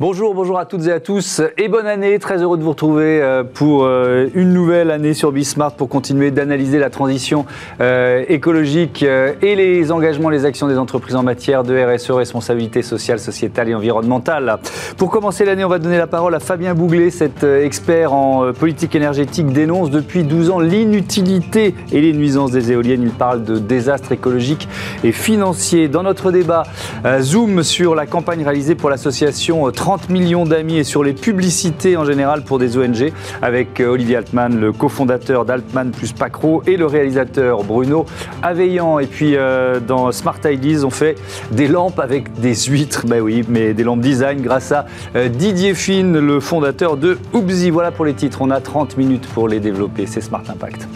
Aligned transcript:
Bonjour, 0.00 0.32
bonjour 0.32 0.60
à 0.60 0.64
toutes 0.64 0.86
et 0.86 0.92
à 0.92 1.00
tous 1.00 1.42
et 1.56 1.66
bonne 1.66 1.88
année. 1.88 2.20
Très 2.20 2.40
heureux 2.40 2.56
de 2.56 2.62
vous 2.62 2.70
retrouver 2.70 3.20
euh, 3.20 3.42
pour 3.42 3.82
euh, 3.82 4.28
une 4.32 4.52
nouvelle 4.52 4.92
année 4.92 5.12
sur 5.12 5.32
Bismart 5.32 5.72
pour 5.72 5.88
continuer 5.88 6.30
d'analyser 6.30 6.78
la 6.78 6.88
transition 6.88 7.46
euh, 7.80 8.24
écologique 8.28 9.02
et 9.02 9.56
les 9.56 9.90
engagements, 9.90 10.30
les 10.30 10.44
actions 10.44 10.68
des 10.68 10.78
entreprises 10.78 11.16
en 11.16 11.24
matière 11.24 11.64
de 11.64 11.76
RSE, 11.76 12.12
responsabilité 12.12 12.82
sociale, 12.82 13.18
sociétale 13.18 13.70
et 13.70 13.74
environnementale. 13.74 14.60
Pour 14.96 15.10
commencer 15.10 15.44
l'année, 15.44 15.64
on 15.64 15.68
va 15.68 15.80
donner 15.80 15.98
la 15.98 16.06
parole 16.06 16.32
à 16.36 16.38
Fabien 16.38 16.74
Bouglet, 16.74 17.10
cet 17.10 17.42
expert 17.42 18.12
en 18.12 18.52
politique 18.52 18.94
énergétique 18.94 19.48
dénonce 19.48 19.90
depuis 19.90 20.22
12 20.22 20.50
ans 20.50 20.60
l'inutilité 20.60 21.74
et 21.90 22.00
les 22.00 22.12
nuisances 22.12 22.52
des 22.52 22.70
éoliennes. 22.70 23.02
Il 23.02 23.10
parle 23.10 23.42
de 23.42 23.58
désastres 23.58 24.12
écologiques 24.12 24.68
et 25.02 25.10
financiers. 25.10 25.88
Dans 25.88 26.04
notre 26.04 26.30
débat, 26.30 26.62
zoom 27.18 27.64
sur 27.64 27.96
la 27.96 28.06
campagne 28.06 28.44
réalisée 28.44 28.76
pour 28.76 28.90
l'association 28.90 29.72
30 29.88 30.10
millions 30.10 30.44
d'amis 30.44 30.76
et 30.76 30.84
sur 30.84 31.02
les 31.02 31.14
publicités 31.14 31.96
en 31.96 32.04
général 32.04 32.42
pour 32.42 32.58
des 32.58 32.76
ONG 32.76 33.10
avec 33.40 33.80
euh, 33.80 33.86
Olivier 33.86 34.16
Altman, 34.16 34.60
le 34.60 34.70
cofondateur 34.70 35.46
d'Altman 35.46 35.92
plus 35.92 36.12
Pacro 36.12 36.62
et 36.66 36.76
le 36.76 36.84
réalisateur 36.84 37.64
Bruno 37.64 38.04
Aveillant. 38.42 38.98
Et 38.98 39.06
puis 39.06 39.34
euh, 39.34 39.80
dans 39.80 40.12
Smart 40.12 40.36
Ideas, 40.44 40.84
on 40.84 40.90
fait 40.90 41.14
des 41.52 41.68
lampes 41.68 42.00
avec 42.00 42.38
des 42.38 42.54
huîtres, 42.54 43.06
ben 43.06 43.22
oui, 43.22 43.46
mais 43.48 43.72
des 43.72 43.82
lampes 43.82 44.00
design 44.00 44.42
grâce 44.42 44.72
à 44.72 44.84
euh, 45.16 45.30
Didier 45.30 45.72
Finn, 45.72 46.18
le 46.18 46.38
fondateur 46.38 46.98
de 46.98 47.16
Oubzi. 47.32 47.70
Voilà 47.70 47.90
pour 47.90 48.04
les 48.04 48.12
titres, 48.12 48.42
on 48.42 48.50
a 48.50 48.60
30 48.60 48.98
minutes 48.98 49.26
pour 49.28 49.48
les 49.48 49.58
développer, 49.58 50.04
c'est 50.04 50.20
Smart 50.20 50.42
Impact. 50.50 50.86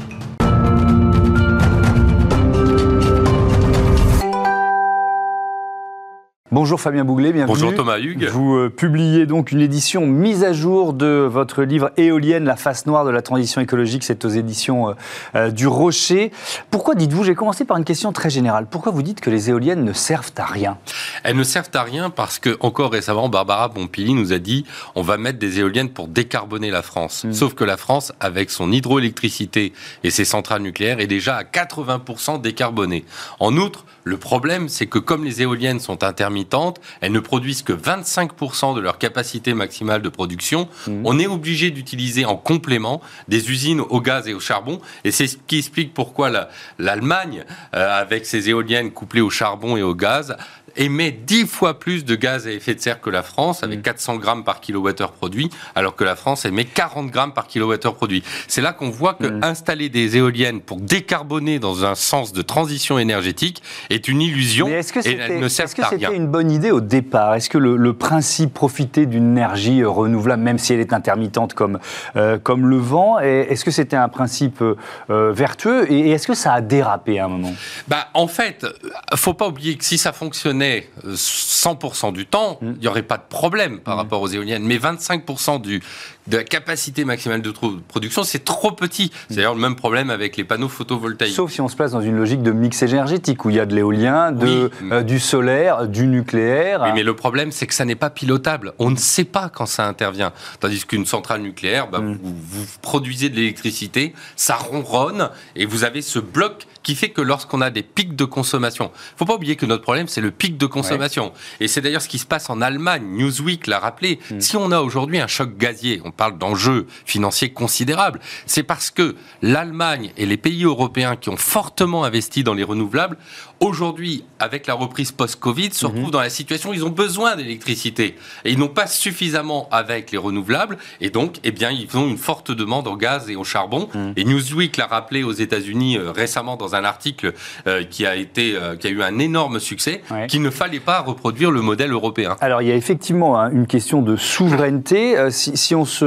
Bonjour 6.52 6.78
Fabien 6.78 7.02
Bouglet, 7.02 7.32
bienvenue. 7.32 7.54
Bonjour 7.54 7.74
Thomas 7.74 7.98
Hugues. 7.98 8.28
Vous 8.28 8.56
euh, 8.56 8.68
publiez 8.68 9.24
donc 9.24 9.52
une 9.52 9.62
édition 9.62 10.06
mise 10.06 10.45
à 10.45 10.52
jour 10.52 10.92
de 10.92 11.26
votre 11.26 11.62
livre 11.62 11.92
Éolienne, 11.96 12.45
la 12.45 12.56
face 12.56 12.84
noire 12.84 13.06
de 13.06 13.10
la 13.10 13.22
transition 13.22 13.62
écologique. 13.62 14.04
C'est 14.04 14.26
aux 14.26 14.28
éditions 14.28 14.90
euh, 14.90 14.92
euh, 15.34 15.50
du 15.50 15.66
Rocher. 15.66 16.30
Pourquoi 16.70 16.95
dites-vous, 16.95 17.24
j'ai 17.24 17.34
commencé 17.34 17.64
par 17.64 17.78
une 17.78 17.86
question 17.86 18.12
très 18.12 18.28
générale, 18.28 18.66
pourquoi 18.70 18.92
vous 18.92 19.00
dites 19.00 19.23
que 19.23 19.30
les 19.30 19.48
éoliennes 19.48 19.82
ne 19.82 19.95
servent 19.95 20.32
à 20.36 20.45
rien? 20.45 20.76
Elles 21.24 21.36
ne 21.36 21.42
servent 21.42 21.70
à 21.73 21.84
rien 21.84 22.10
parce 22.10 22.38
que, 22.38 22.58
encore 22.60 22.92
récemment, 22.92 23.30
Barbara 23.30 23.70
Pompili 23.70 24.12
nous 24.12 24.34
a 24.34 24.38
dit 24.38 24.66
on 24.95 25.00
va 25.00 25.16
mettre 25.16 25.38
des 25.38 25.58
éoliennes 25.58 25.88
pour 25.88 26.06
décarboner 26.06 26.70
la 26.70 26.82
France. 26.82 27.24
Hmm. 27.24 27.32
Sauf 27.32 27.54
que 27.54 27.64
la 27.64 27.78
France, 27.78 28.12
avec 28.20 28.50
son 28.50 28.73
hydroélectricité 28.73 29.73
et 30.04 30.10
ses 30.10 30.26
centrales 30.26 30.60
nucléaires, 30.60 31.00
est 31.00 31.06
déjà 31.06 31.34
à 31.34 31.45
80% 31.45 32.42
décarbonée. 32.42 33.06
En 33.40 33.56
outre, 33.56 33.86
le 34.04 34.16
problème, 34.16 34.68
c'est 34.68 34.86
que 34.86 34.98
comme 34.98 35.24
les 35.24 35.42
éoliennes 35.42 35.80
sont 35.80 36.04
intermittentes, 36.04 36.80
elles 37.00 37.12
ne 37.12 37.20
produisent 37.20 37.62
que 37.62 37.72
25% 37.72 38.74
de 38.74 38.80
leur 38.80 38.98
capacité 38.98 39.54
maximale 39.54 40.02
de 40.02 40.08
production. 40.08 40.68
Mmh. 40.86 41.02
On 41.04 41.18
est 41.18 41.26
obligé 41.26 41.70
d'utiliser 41.70 42.24
en 42.24 42.36
complément 42.36 43.00
des 43.28 43.50
usines 43.50 43.80
au 43.80 44.00
gaz 44.00 44.28
et 44.28 44.34
au 44.34 44.40
charbon. 44.40 44.80
Et 45.04 45.10
c'est 45.10 45.26
ce 45.26 45.36
qui 45.46 45.58
explique 45.58 45.95
pourquoi 45.95 46.30
l'Allemagne, 46.78 47.45
euh, 47.74 48.00
avec 48.00 48.26
ses 48.26 48.48
éoliennes 48.48 48.90
couplées 48.90 49.20
au 49.20 49.30
charbon 49.30 49.76
et 49.76 49.82
au 49.82 49.95
gaz, 49.95 50.36
émet 50.76 51.10
10 51.10 51.46
fois 51.46 51.78
plus 51.78 52.04
de 52.04 52.15
gaz 52.15 52.46
à 52.46 52.51
effet 52.51 52.74
de 52.74 52.80
serre 52.80 53.01
que 53.01 53.10
la 53.10 53.23
France, 53.23 53.62
avec 53.62 53.82
400 53.82 54.15
mm. 54.15 54.18
grammes 54.18 54.45
par 54.45 54.60
kilowattheure 54.60 55.12
produit, 55.12 55.51
alors 55.74 55.96
que 55.96 56.04
la 56.04 56.16
France 56.16 56.45
émet 56.45 56.64
40 56.64 57.10
grammes 57.10 57.32
par 57.32 57.46
kilowattheure 57.46 57.95
produit. 57.95 58.23
C'est 58.48 58.60
là 58.60 58.73
qu'on 58.73 58.90
voit 58.90 59.14
que 59.14 59.26
mm. 59.26 59.45
installer 59.45 59.88
des 59.88 60.16
éoliennes 60.16 60.60
pour 60.60 60.80
décarboner 60.80 61.59
dans 61.59 61.84
un 61.84 61.95
sens 61.95 62.32
de 62.32 62.42
transition 62.42 62.98
énergétique 62.98 63.62
est 63.90 64.09
une 64.09 64.20
illusion 64.20 64.69
est-ce 64.69 64.92
que 64.92 65.06
et 65.06 65.41
ne 65.41 65.48
sert 65.48 65.66
Est-ce 65.66 65.75
que 65.75 65.82
c'était 65.88 66.16
une 66.16 66.26
bonne 66.26 66.50
idée 66.50 66.70
au 66.70 66.81
départ? 66.81 67.34
Est-ce 67.34 67.48
que 67.48 67.59
le, 67.59 67.92
principe 67.92 68.54
profiter 68.54 69.06
d'une 69.06 69.32
énergie 69.32 69.82
euh, 69.82 69.88
renouvelable, 69.88 70.42
même 70.42 70.58
si 70.58 70.72
elle 70.72 70.80
est 70.80 70.92
intermittente 70.92 71.52
comme, 71.54 71.78
euh, 72.16 72.38
comme 72.38 72.66
le 72.66 72.78
vent, 72.78 73.18
est-ce 73.18 73.64
que 73.64 73.70
c'était 73.70 73.97
un 73.97 74.08
principe 74.08 74.62
euh, 74.62 75.32
vertueux? 75.32 75.91
Et, 75.92 76.10
est-ce 76.10 76.26
que 76.26 76.34
ça 76.34 76.54
a 76.54 76.60
dérapé 76.60 77.18
à 77.18 77.26
un 77.26 77.28
moment? 77.28 77.52
Bah, 77.86 78.08
En 78.14 78.26
fait, 78.26 78.66
faut 79.14 79.34
pas 79.34 79.48
oublier 79.48 79.76
que 79.76 79.84
si 79.84 79.98
ça 79.98 80.12
fonctionnait 80.12 80.61
100% 80.62 82.08
euh, 82.08 82.12
du 82.12 82.26
temps, 82.26 82.58
mm. 82.60 82.72
il 82.76 82.80
n'y 82.80 82.88
aurait 82.88 83.02
pas 83.02 83.18
de 83.18 83.26
problème 83.28 83.80
par 83.80 83.96
mm. 83.96 83.98
rapport 83.98 84.22
aux 84.22 84.28
éoliennes. 84.28 84.64
Mais 84.64 84.78
25% 84.78 85.60
du, 85.60 85.82
de 86.27 86.37
la 86.37 86.44
capacité 86.44 87.05
maximale 87.05 87.43
de 87.43 87.50
production, 87.88 88.22
c'est 88.22 88.44
trop 88.44 88.72
petit. 88.72 89.10
C'est 89.28 89.37
d'ailleurs 89.37 89.55
le 89.55 89.60
même 89.60 89.77
problème 89.77 90.10
avec 90.10 90.37
les 90.37 90.44
panneaux 90.44 90.69
photovoltaïques. 90.69 91.34
Sauf 91.34 91.50
si 91.50 91.60
on 91.60 91.69
se 91.69 91.77
place 91.77 91.93
dans 91.93 92.00
une 92.00 92.16
logique 92.16 92.43
de 92.43 92.53
mix 92.53 92.83
énergétique, 92.83 93.44
où 93.44 93.50
il 93.50 93.56
y 93.56 93.60
a 93.60 93.66
de 93.66 93.75
l'éolien, 93.75 94.34
euh, 94.43 95.03
du 95.03 95.19
solaire, 95.19 95.88
du 95.88 96.06
nucléaire. 96.06 96.83
Oui, 96.84 96.91
mais 96.94 97.03
le 97.03 97.15
problème, 97.15 97.50
c'est 97.50 97.66
que 97.66 97.75
ça 97.75 97.84
n'est 97.84 97.97
pas 97.97 98.10
pilotable. 98.10 98.72
On 98.78 98.91
ne 98.91 98.97
sait 98.97 99.25
pas 99.25 99.49
quand 99.49 99.66
ça 99.66 99.87
intervient. 99.87 100.33
Tandis 100.60 100.84
qu'une 100.87 101.06
centrale 101.06 101.43
nucléaire, 101.43 101.88
bah, 101.88 101.99
mm. 101.99 102.19
vous, 102.22 102.34
vous 102.60 102.66
produisez 102.83 103.28
de 103.28 103.37
l'électricité, 103.37 104.15
ça 104.37 104.54
ronronne, 104.54 105.31
et 105.56 105.66
vous 105.66 105.84
avez 105.84 106.03
ce 106.03 106.19
bloc 106.19 106.66
qui 106.83 106.94
fait 106.94 107.10
que 107.10 107.21
lorsqu'on 107.21 107.60
a 107.60 107.71
des 107.71 107.83
pics 107.83 108.16
de 108.16 108.25
consommation, 108.25 108.91
il 108.94 109.19
faut 109.19 109.25
pas 109.25 109.34
oublier 109.34 109.56
que 109.56 109.66
notre 109.66 109.83
problème, 109.83 110.09
c'est 110.09 110.21
le 110.21 110.31
pic 110.31 110.56
de 110.56 110.66
consommation. 110.66 111.33
Et 111.60 111.69
c'est 111.69 111.81
d'ailleurs 111.81 112.03
ce 112.03 112.09
qui 112.09 112.19
se 112.19 112.27
passe 112.27 112.50
en 112.50 112.60
Allemagne. 112.60 113.04
Newsweek 113.04 113.66
l'a 113.66 113.78
rappelé. 113.78 114.19
Mm. 114.31 114.41
Si 114.41 114.56
on 114.56 114.71
a 114.71 114.81
aujourd'hui 114.81 115.19
un 115.19 115.27
choc 115.27 115.56
gazier, 115.56 116.00
on 116.04 116.11
parle 116.12 116.38
d'enjeux 116.38 116.86
financiers 117.04 117.50
considérables, 117.50 118.20
c'est 118.46 118.62
parce 118.62 118.90
que 118.90 119.16
l'Allemagne 119.42 120.12
et 120.16 120.26
les 120.26 120.36
pays 120.36 120.64
européens 120.64 121.16
qui 121.16 121.28
ont 121.28 121.36
fortement 121.36 122.04
investi 122.04 122.44
dans 122.44 122.54
les 122.54 122.64
renouvelables 122.64 123.16
aujourd'hui, 123.62 124.24
avec 124.40 124.66
la 124.66 124.74
reprise 124.74 125.12
post-Covid, 125.12 125.72
se 125.72 125.86
mhm. 125.86 125.92
retrouvent 125.92 126.10
dans 126.10 126.20
la 126.20 126.30
situation 126.30 126.70
où 126.70 126.74
ils 126.74 126.84
ont 126.84 126.90
besoin 126.90 127.36
d'électricité. 127.36 128.16
Et 128.44 128.52
ils 128.52 128.58
n'ont 128.58 128.68
pas 128.68 128.88
suffisamment 128.88 129.68
avec 129.70 130.10
les 130.10 130.18
renouvelables. 130.18 130.78
Et 131.00 131.10
donc, 131.10 131.36
eh 131.44 131.52
bien, 131.52 131.70
ils 131.70 131.96
ont 131.96 132.08
une 132.08 132.18
forte 132.18 132.50
demande 132.50 132.88
au 132.88 132.96
gaz 132.96 133.30
et 133.30 133.36
au 133.36 133.44
charbon. 133.44 133.88
Mhm. 133.94 134.14
Et 134.16 134.24
Newsweek 134.24 134.76
l'a 134.76 134.86
rappelé 134.86 135.22
aux 135.22 135.32
États-Unis 135.32 135.96
euh, 135.96 136.10
récemment 136.10 136.56
dans 136.56 136.74
un 136.74 136.84
article 136.84 137.32
euh, 137.68 137.84
qui, 137.84 138.04
a 138.04 138.16
été, 138.16 138.56
euh, 138.56 138.74
qui 138.74 138.88
a 138.88 138.90
eu 138.90 139.02
un 139.02 139.18
énorme 139.20 139.60
succès, 139.60 140.02
qu'il 140.28 140.42
ne 140.42 140.50
fallait 140.50 140.80
pas 140.80 141.00
reproduire 141.00 141.52
le 141.52 141.62
modèle 141.62 141.92
européen. 141.92 142.36
Alors, 142.40 142.62
il 142.62 142.68
y 142.68 142.72
a 142.72 142.76
effectivement 142.76 143.38
hein, 143.38 143.50
une 143.52 143.66
question 143.66 144.02
de 144.02 144.16
souveraineté. 144.16 145.16
Si, 145.30 145.74
on 145.74 145.84
se 145.84 146.01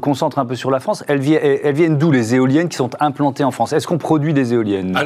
concentre 0.00 0.38
un 0.38 0.46
peu 0.46 0.54
sur 0.54 0.70
la 0.70 0.80
France, 0.80 1.04
elles, 1.08 1.20
viennent 1.20 1.98
d'où 1.98 2.10
les 2.10 2.34
éoliennes 2.34 2.68
qui 2.68 2.76
sont 2.76 2.90
implantées 3.00 3.44
en 3.44 3.50
France? 3.50 3.72
Est-ce 3.72 3.86
qu'on 3.86 3.98
produit 3.98 4.34
des 4.34 4.54
éoliennes? 4.54 4.96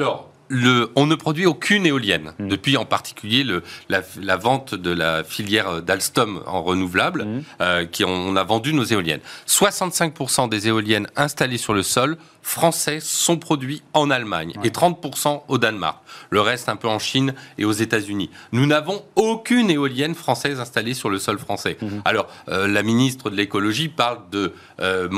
On 0.97 1.07
ne 1.07 1.15
produit 1.15 1.47
aucune 1.47 1.87
éolienne, 1.87 2.33
mm. 2.39 2.49
depuis 2.49 2.77
en 2.77 2.85
particulier 2.85 3.45
la, 3.89 4.37
vente 4.37 4.75
de 4.75 4.91
la 4.91 5.25
filière 5.25 5.83
d'Alstom 5.83 6.43
en 6.47 6.63
renouvelable, 6.63 7.25
mm. 7.25 7.43
euh, 7.61 7.85
qui 7.87 8.05
on 8.05 8.37
a 8.37 8.45
vendu 8.45 8.73
nos 8.73 8.85
éoliennes. 8.85 9.21
65% 9.47 10.49
des 10.49 10.69
éoliennes 10.69 11.09
installées 11.17 11.59
sur 11.59 11.75
le 11.75 11.83
sol 11.83 12.17
français 12.43 12.99
sont 13.01 13.39
produits 13.39 13.83
en 13.93 14.11
Allemagne 14.11 14.55
et 14.65 14.71
30% 14.71 15.43
au 15.47 15.59
Danemark. 15.59 15.99
Le 16.31 16.41
reste 16.41 16.69
un 16.69 16.75
peu 16.75 16.89
en 16.89 16.99
Chine 16.99 17.35
et 17.57 17.65
aux 17.65 17.73
États-Unis. 17.73 18.31
Nous 18.51 18.67
n'avons 18.67 19.05
aucune 19.15 19.71
éolienne 19.71 20.17
française 20.17 20.59
installée 20.59 20.95
sur 20.95 21.09
le 21.09 21.21
sol 21.21 21.39
français. 21.39 21.77
Mhm. 21.81 22.03
Alors, 22.05 22.27
euh, 22.49 22.67
la 22.67 22.83
ministre 22.83 23.31
de 23.31 23.37
l'écologie 23.37 23.89
parle 23.89 24.19
de, 24.33 24.53
euh, 24.81 25.09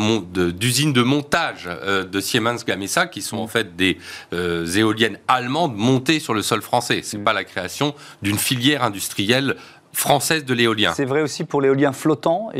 d'usines 0.50 0.92
de, 0.92 1.02
montage 1.02 1.66
de 1.66 2.20
Siemens 2.20 2.64
Gamesa 2.66 3.06
qui 3.06 3.22
sont 3.22 3.36
mhm. 3.36 3.42
en 3.42 3.48
fait 3.48 3.76
des 3.76 3.98
éoliennes 4.76 5.18
allemandes 5.28 5.76
montées 5.76 6.20
sur 6.20 6.34
le 6.34 6.42
sol 6.42 6.62
français. 6.62 7.00
C'est 7.02 7.18
mhm. 7.18 7.24
pas 7.24 7.32
la 7.32 7.44
création 7.44 7.94
d'une 8.22 8.38
filière 8.38 8.82
industrielle 8.82 9.56
française 9.94 10.44
de 10.44 10.54
l'éolien. 10.54 10.92
C'est 10.94 11.04
vrai 11.04 11.22
aussi 11.22 11.44
pour 11.44 11.60
l'éolien 11.60 11.92
flottant. 11.92 12.50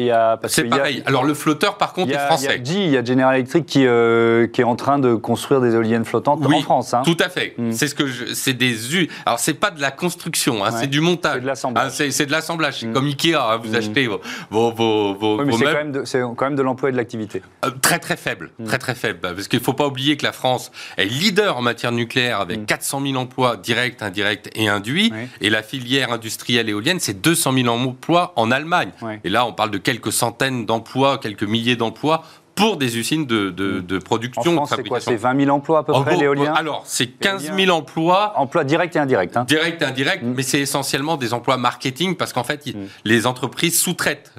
C'est 0.47 0.65
pareil. 0.65 1.03
Alors 1.06 1.25
le 1.25 1.34
flotteur, 1.34 1.77
par 1.77 1.93
contre, 1.93 2.12
est 2.12 2.19
français. 2.19 2.61
Il 2.65 2.91
y 2.91 2.97
a 2.97 3.05
General 3.05 3.34
Electric 3.34 3.67
qui, 3.67 3.87
euh, 3.87 4.47
qui 4.47 4.61
est 4.61 4.65
en 4.65 4.77
train 4.77 4.99
de 4.99 5.15
construire 5.15 5.61
des 5.61 5.75
éoliennes 5.75 6.05
flottantes 6.05 6.44
en 6.44 6.61
France. 6.61 6.94
Hein. 6.94 7.03
Tout 7.05 7.17
à 7.21 7.28
fait. 7.28 7.55
Mm. 7.58 7.73
C'est 7.73 7.88
ce 7.88 7.94
que 7.94 8.05
c'est 8.35 8.55
des 8.55 8.75
alors 9.26 9.38
c'est 9.38 9.55
pas 9.55 9.70
de 9.70 9.81
la 9.81 9.91
construction, 9.91 10.64
hein, 10.64 10.70
c'est 10.70 10.87
du 10.87 11.00
montage. 11.00 11.35
C'est 11.35 11.41
de 11.41 11.47
l'assemblage. 11.47 11.93
Ah, 12.00 12.11
c'est 12.11 12.26
de 12.26 12.32
l'assemblage. 12.32 12.85
Mm. 12.85 12.93
Comme 12.93 13.06
Ikea, 13.06 13.35
hein, 13.35 13.61
vous 13.62 13.73
mm. 13.73 13.76
achetez 13.76 14.06
vos 14.06 14.20
vos, 14.50 15.14
vos, 15.14 15.38
C'est 16.05 16.20
quand, 16.20 16.43
même 16.43 16.56
de 16.56 16.62
l'emploi 16.62 16.88
et 16.88 16.93
de 16.93 16.97
l'activité. 16.97 17.43
Euh, 17.64 17.70
très 17.82 17.99
très 17.99 18.17
faible, 18.17 18.50
très 18.67 18.79
très 18.79 18.94
faible, 18.94 19.19
parce 19.20 19.49
qu'il 19.49 19.61
faut 19.61 19.73
pas 19.73 19.87
oublier 19.87 20.17
que 20.17 20.25
la 20.25 20.32
France 20.32 20.70
est 20.97 21.05
leader 21.05 21.56
en 21.56 21.62
matière 21.62 21.93
nucléaire 21.93 22.41
avec 22.41 22.67
400 22.67 23.03
000 23.06 23.17
emplois 23.17 23.56
directs, 23.56 24.03
indirects 24.03 24.50
et 24.55 24.69
induits, 24.69 25.12
et 25.41 25.50
la 25.50 25.62
filière 25.62 26.12
industrielle 26.12 26.69
éolienne, 26.69 27.00
c'est 27.00 27.20
200 27.25 27.53
000 27.55 27.69
emplois 27.69 28.32
en 28.37 28.50
Allemagne. 28.50 28.91
Et 29.25 29.31
là, 29.31 29.47
on 29.47 29.53
parle 29.53 29.71
de 29.71 29.79
quelques 29.79 30.12
centaines 30.12 30.67
d'emplois, 30.67 31.19
quelques 31.19 31.43
milliers 31.43 31.76
d'emplois 31.76 32.23
pour 32.55 32.76
des 32.76 32.99
usines 32.99 33.26
de, 33.26 33.50
de, 33.50 33.99
production. 33.99 34.53
En 34.53 34.67
France, 34.67 34.75
c'est 34.76 34.87
quoi 34.87 35.00
C'est 35.00 35.17
20 35.17 35.41
000 35.44 35.50
emplois 35.50 35.81
à 35.81 35.82
peu 35.82 35.93
près, 35.93 36.17
l'éolien 36.17 36.53
Alors, 36.55 36.85
c'est 36.87 37.09
15 37.09 37.53
000 37.56 37.76
emplois. 37.76 38.35
Emplois 38.37 38.62
directs 38.62 38.94
et 38.94 39.00
indirects. 39.00 39.37
Hein. 39.37 39.44
Directs 39.44 39.82
et 39.82 39.85
indirects, 39.85 40.23
mm. 40.23 40.35
mais 40.37 40.43
c'est 40.43 40.61
essentiellement 40.61 41.17
des 41.17 41.35
emplois 41.35 41.56
marketing 41.56 42.17
parce 42.17 42.32
qu'en 42.32 42.44
fait, 42.44 42.67
mm. 42.67 42.73
les 43.05 43.27
entreprises 43.27 43.81
sous-traitent. 43.81 44.32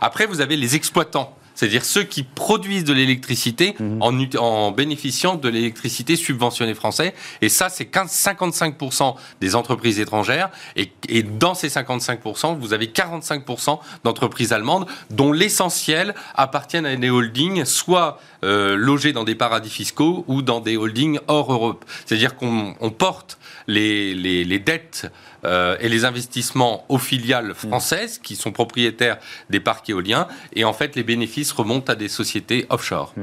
Après, 0.00 0.26
vous 0.26 0.40
avez 0.40 0.56
les 0.56 0.76
exploitants 0.76 1.34
c'est-à-dire 1.60 1.84
ceux 1.84 2.04
qui 2.04 2.22
produisent 2.22 2.84
de 2.84 2.94
l'électricité 2.94 3.74
Mhm. 3.78 4.28
en, 4.38 4.70
bénéficiant 4.70 5.34
de 5.34 5.48
l'électricité 5.50 6.16
subventionnée 6.16 6.72
française. 6.72 7.12
Et 7.42 7.50
ça, 7.50 7.68
c'est 7.68 7.84
15 7.84 8.10
55% 8.10 9.14
des 9.42 9.54
entreprises 9.54 10.00
étrangères. 10.00 10.48
Et, 10.76 10.90
et 11.10 11.22
dans 11.22 11.52
ces 11.52 11.68
55%, 11.68 12.58
vous 12.58 12.72
avez 12.72 12.86
45% 12.86 13.78
d'entreprises 14.04 14.54
allemandes, 14.54 14.86
dont 15.10 15.32
l'essentiel 15.32 16.14
appartiennent 16.34 16.86
à 16.86 16.96
des 16.96 17.10
holdings, 17.10 17.66
soit 17.66 18.18
euh, 18.42 18.74
logés 18.74 19.12
dans 19.12 19.24
des 19.24 19.34
paradis 19.34 19.68
fiscaux 19.68 20.24
ou 20.28 20.40
dans 20.40 20.60
des 20.60 20.78
holdings 20.78 21.18
hors 21.28 21.52
Europe. 21.52 21.84
C'est-à-dire 22.06 22.36
qu'on 22.36 22.74
on 22.80 22.90
porte 22.90 23.38
les, 23.66 24.14
les, 24.14 24.44
les 24.44 24.58
dettes 24.58 25.10
euh, 25.44 25.76
et 25.80 25.88
les 25.88 26.04
investissements 26.04 26.84
aux 26.88 26.98
filiales 26.98 27.54
françaises 27.54 28.18
qui 28.18 28.36
sont 28.36 28.52
propriétaires 28.52 29.18
des 29.48 29.60
parcs 29.60 29.88
éoliens 29.90 30.26
et 30.54 30.64
en 30.64 30.72
fait 30.72 30.96
les 30.96 31.02
bénéfices 31.02 31.52
remontent 31.52 31.92
à 31.92 31.96
des 31.96 32.08
sociétés 32.08 32.66
offshore. 32.70 33.14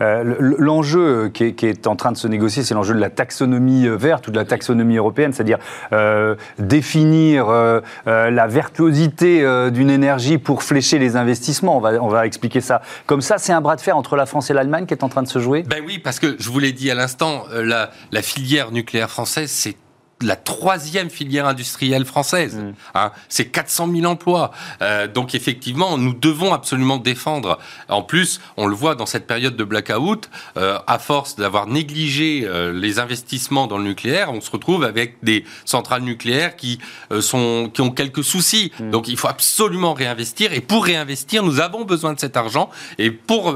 Euh, 0.00 0.24
le- 0.24 0.56
L'enjeu 0.58 1.30
qui 1.32 1.44
est, 1.44 1.52
qui 1.54 1.66
est 1.66 1.86
en 1.86 1.96
train 1.96 2.12
de 2.12 2.16
se 2.16 2.28
négocier, 2.28 2.62
c'est 2.62 2.74
l'enjeu 2.74 2.94
de 2.94 3.00
la 3.00 3.10
taxonomie 3.10 3.86
euh, 3.86 3.96
verte 3.96 4.28
ou 4.28 4.30
de 4.30 4.36
la 4.36 4.44
taxonomie 4.44 4.96
européenne, 4.96 5.32
c'est-à-dire 5.32 5.58
euh, 5.92 6.34
définir 6.58 7.48
euh, 7.48 7.80
euh, 8.06 8.30
la 8.30 8.46
vertuosité 8.46 9.42
euh, 9.42 9.70
d'une 9.70 9.90
énergie 9.90 10.38
pour 10.38 10.62
flécher 10.62 10.98
les 10.98 11.16
investissements. 11.16 11.76
On 11.76 11.80
va, 11.80 11.92
on 12.02 12.08
va 12.08 12.26
expliquer 12.26 12.60
ça 12.60 12.82
comme 13.06 13.20
ça. 13.20 13.38
C'est 13.38 13.52
un 13.52 13.60
bras 13.60 13.76
de 13.76 13.80
fer 13.80 13.96
entre 13.96 14.16
la 14.16 14.26
France 14.26 14.50
et 14.50 14.54
l'Allemagne 14.54 14.86
qui 14.86 14.94
est 14.94 15.04
en 15.04 15.08
train 15.08 15.22
de 15.22 15.28
se 15.28 15.38
jouer? 15.38 15.62
Ben 15.62 15.82
oui, 15.86 15.98
parce 15.98 16.18
que 16.18 16.36
je 16.38 16.50
vous 16.50 16.58
l'ai 16.58 16.72
dit 16.72 16.90
à 16.90 16.94
l'instant, 16.94 17.44
euh, 17.52 17.64
la, 17.64 17.90
la 18.12 18.22
filière 18.22 18.70
nucléaire 18.70 19.10
française, 19.10 19.50
c'est 19.50 19.76
la 20.22 20.36
troisième 20.36 21.10
filière 21.10 21.46
industrielle 21.46 22.04
française. 22.04 22.56
Mm. 22.56 22.72
Hein, 22.94 23.12
c'est 23.28 23.46
400 23.46 23.88
000 23.94 24.06
emplois. 24.06 24.50
Euh, 24.82 25.06
donc 25.06 25.34
effectivement, 25.34 25.98
nous 25.98 26.12
devons 26.12 26.52
absolument 26.52 26.98
défendre. 26.98 27.58
En 27.88 28.02
plus, 28.02 28.40
on 28.56 28.66
le 28.66 28.74
voit 28.74 28.94
dans 28.94 29.06
cette 29.06 29.26
période 29.26 29.56
de 29.56 29.64
blackout, 29.64 30.28
euh, 30.56 30.78
à 30.86 30.98
force 30.98 31.36
d'avoir 31.36 31.66
négligé 31.66 32.42
euh, 32.44 32.72
les 32.72 32.98
investissements 32.98 33.66
dans 33.66 33.78
le 33.78 33.84
nucléaire, 33.84 34.32
on 34.32 34.40
se 34.40 34.50
retrouve 34.50 34.84
avec 34.84 35.16
des 35.22 35.44
centrales 35.64 36.02
nucléaires 36.02 36.56
qui 36.56 36.78
euh, 37.12 37.20
sont 37.20 37.70
qui 37.72 37.80
ont 37.80 37.90
quelques 37.90 38.24
soucis. 38.24 38.72
Mm. 38.78 38.90
Donc 38.90 39.08
il 39.08 39.16
faut 39.16 39.28
absolument 39.28 39.94
réinvestir. 39.94 40.52
Et 40.52 40.60
pour 40.60 40.84
réinvestir, 40.84 41.42
nous 41.42 41.60
avons 41.60 41.84
besoin 41.84 42.12
de 42.12 42.20
cet 42.20 42.36
argent. 42.36 42.70
Et 42.98 43.10
pour 43.10 43.54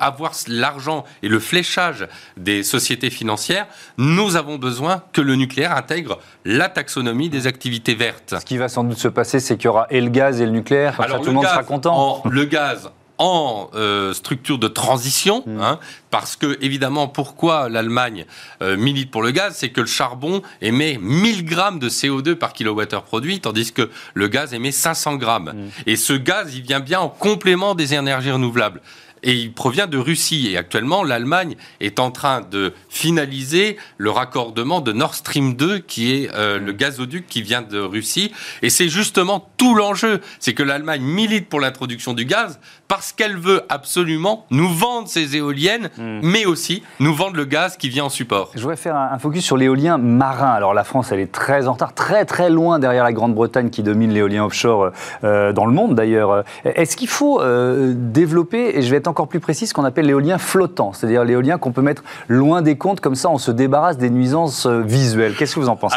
avoir 0.00 0.32
l'argent 0.48 1.04
et 1.22 1.28
le 1.28 1.38
fléchage 1.38 2.06
des 2.36 2.62
sociétés 2.62 3.10
financières, 3.10 3.66
nous 3.98 4.36
avons 4.36 4.56
besoin 4.56 5.02
que 5.12 5.20
le 5.20 5.34
nucléaire 5.36 5.76
intègre 5.76 6.05
la 6.44 6.68
taxonomie 6.68 7.28
des 7.28 7.46
activités 7.46 7.94
vertes. 7.94 8.34
Ce 8.40 8.44
qui 8.44 8.56
va 8.58 8.68
sans 8.68 8.84
doute 8.84 8.98
se 8.98 9.08
passer, 9.08 9.40
c'est 9.40 9.56
qu'il 9.56 9.66
y 9.66 9.68
aura 9.68 9.86
et 9.90 10.00
le 10.00 10.08
gaz 10.10 10.40
et 10.40 10.46
le 10.46 10.52
nucléaire. 10.52 10.96
Comme 10.96 11.06
ça, 11.08 11.18
tout 11.18 11.24
le 11.26 11.32
monde 11.32 11.44
gaz 11.44 11.52
sera 11.52 11.64
content. 11.64 12.22
en- 12.24 12.28
le 12.28 12.44
gaz 12.44 12.90
en 13.18 13.70
euh, 13.74 14.12
structure 14.12 14.58
de 14.58 14.68
transition, 14.68 15.42
Mm. 15.46 15.60
hein, 15.62 15.78
parce 16.10 16.36
que 16.36 16.58
évidemment, 16.60 17.08
pourquoi 17.08 17.70
l'Allemagne 17.70 18.26
euh, 18.62 18.76
milite 18.76 19.10
pour 19.10 19.22
le 19.22 19.30
gaz, 19.30 19.54
c'est 19.56 19.70
que 19.70 19.80
le 19.80 19.86
charbon 19.86 20.42
émet 20.60 20.98
1000 21.00 21.46
grammes 21.46 21.78
de 21.78 21.88
CO2 21.88 22.34
par 22.34 22.52
kilowattheure 22.52 23.04
produit, 23.04 23.40
tandis 23.40 23.72
que 23.72 23.88
le 24.12 24.28
gaz 24.28 24.52
émet 24.52 24.70
500 24.70 25.16
grammes. 25.16 25.52
Mm. 25.54 25.68
Et 25.86 25.96
ce 25.96 26.12
gaz, 26.12 26.54
il 26.54 26.60
vient 26.62 26.80
bien 26.80 27.00
en 27.00 27.08
complément 27.08 27.74
des 27.74 27.94
énergies 27.94 28.30
renouvelables. 28.32 28.82
Et 29.22 29.32
il 29.32 29.52
provient 29.52 29.86
de 29.86 29.98
Russie. 29.98 30.48
Et 30.52 30.56
actuellement, 30.56 31.02
l'Allemagne 31.02 31.56
est 31.80 31.98
en 31.98 32.10
train 32.10 32.42
de 32.42 32.72
finaliser 32.88 33.76
le 33.98 34.10
raccordement 34.10 34.80
de 34.80 34.92
Nord 34.92 35.14
Stream 35.14 35.54
2, 35.54 35.78
qui 35.80 36.12
est 36.12 36.30
euh, 36.34 36.58
le 36.58 36.72
gazoduc 36.72 37.26
qui 37.26 37.42
vient 37.42 37.62
de 37.62 37.80
Russie. 37.80 38.32
Et 38.62 38.70
c'est 38.70 38.88
justement 38.88 39.50
tout 39.56 39.74
l'enjeu. 39.74 40.20
C'est 40.38 40.54
que 40.54 40.62
l'Allemagne 40.62 41.02
milite 41.02 41.48
pour 41.48 41.60
l'introduction 41.60 42.14
du 42.14 42.24
gaz 42.24 42.60
parce 42.88 43.12
qu'elle 43.12 43.36
veut 43.36 43.62
absolument 43.68 44.46
nous 44.50 44.68
vendre 44.68 45.08
ses 45.08 45.36
éoliennes, 45.36 45.90
mais 45.98 46.46
aussi 46.46 46.84
nous 47.00 47.12
vendre 47.12 47.36
le 47.36 47.44
gaz 47.44 47.76
qui 47.76 47.88
vient 47.88 48.04
en 48.04 48.08
support. 48.08 48.52
Je 48.54 48.60
voudrais 48.60 48.76
faire 48.76 48.94
un 48.94 49.16
un 49.16 49.18
focus 49.18 49.44
sur 49.46 49.56
l'éolien 49.56 49.96
marin. 49.96 50.50
Alors 50.50 50.74
la 50.74 50.84
France, 50.84 51.10
elle 51.10 51.20
est 51.20 51.32
très 51.32 51.68
en 51.68 51.72
retard, 51.72 51.94
très 51.94 52.26
très 52.26 52.50
loin 52.50 52.78
derrière 52.78 53.02
la 53.02 53.14
Grande-Bretagne 53.14 53.70
qui 53.70 53.82
domine 53.82 54.12
l'éolien 54.12 54.44
offshore 54.44 54.90
euh, 55.24 55.54
dans 55.54 55.64
le 55.64 55.72
monde 55.72 55.94
d'ailleurs. 55.94 56.44
Est-ce 56.66 56.98
qu'il 56.98 57.08
faut 57.08 57.40
euh, 57.40 57.94
développer, 57.96 58.76
et 58.76 58.82
je 58.82 58.90
vais 58.90 58.98
être 58.98 59.05
encore 59.06 59.28
plus 59.28 59.40
précis, 59.40 59.66
ce 59.66 59.74
qu'on 59.74 59.84
appelle 59.84 60.06
l'éolien 60.06 60.38
flottant, 60.38 60.92
c'est-à-dire 60.92 61.24
l'éolien 61.24 61.58
qu'on 61.58 61.72
peut 61.72 61.82
mettre 61.82 62.02
loin 62.28 62.62
des 62.62 62.76
comptes, 62.76 63.00
comme 63.00 63.14
ça 63.14 63.30
on 63.30 63.38
se 63.38 63.50
débarrasse 63.50 63.98
des 63.98 64.10
nuisances 64.10 64.66
euh, 64.66 64.80
visuelles. 64.80 65.34
Qu'est-ce 65.36 65.54
que 65.54 65.60
vous 65.60 65.68
en 65.68 65.76
pensez? 65.76 65.96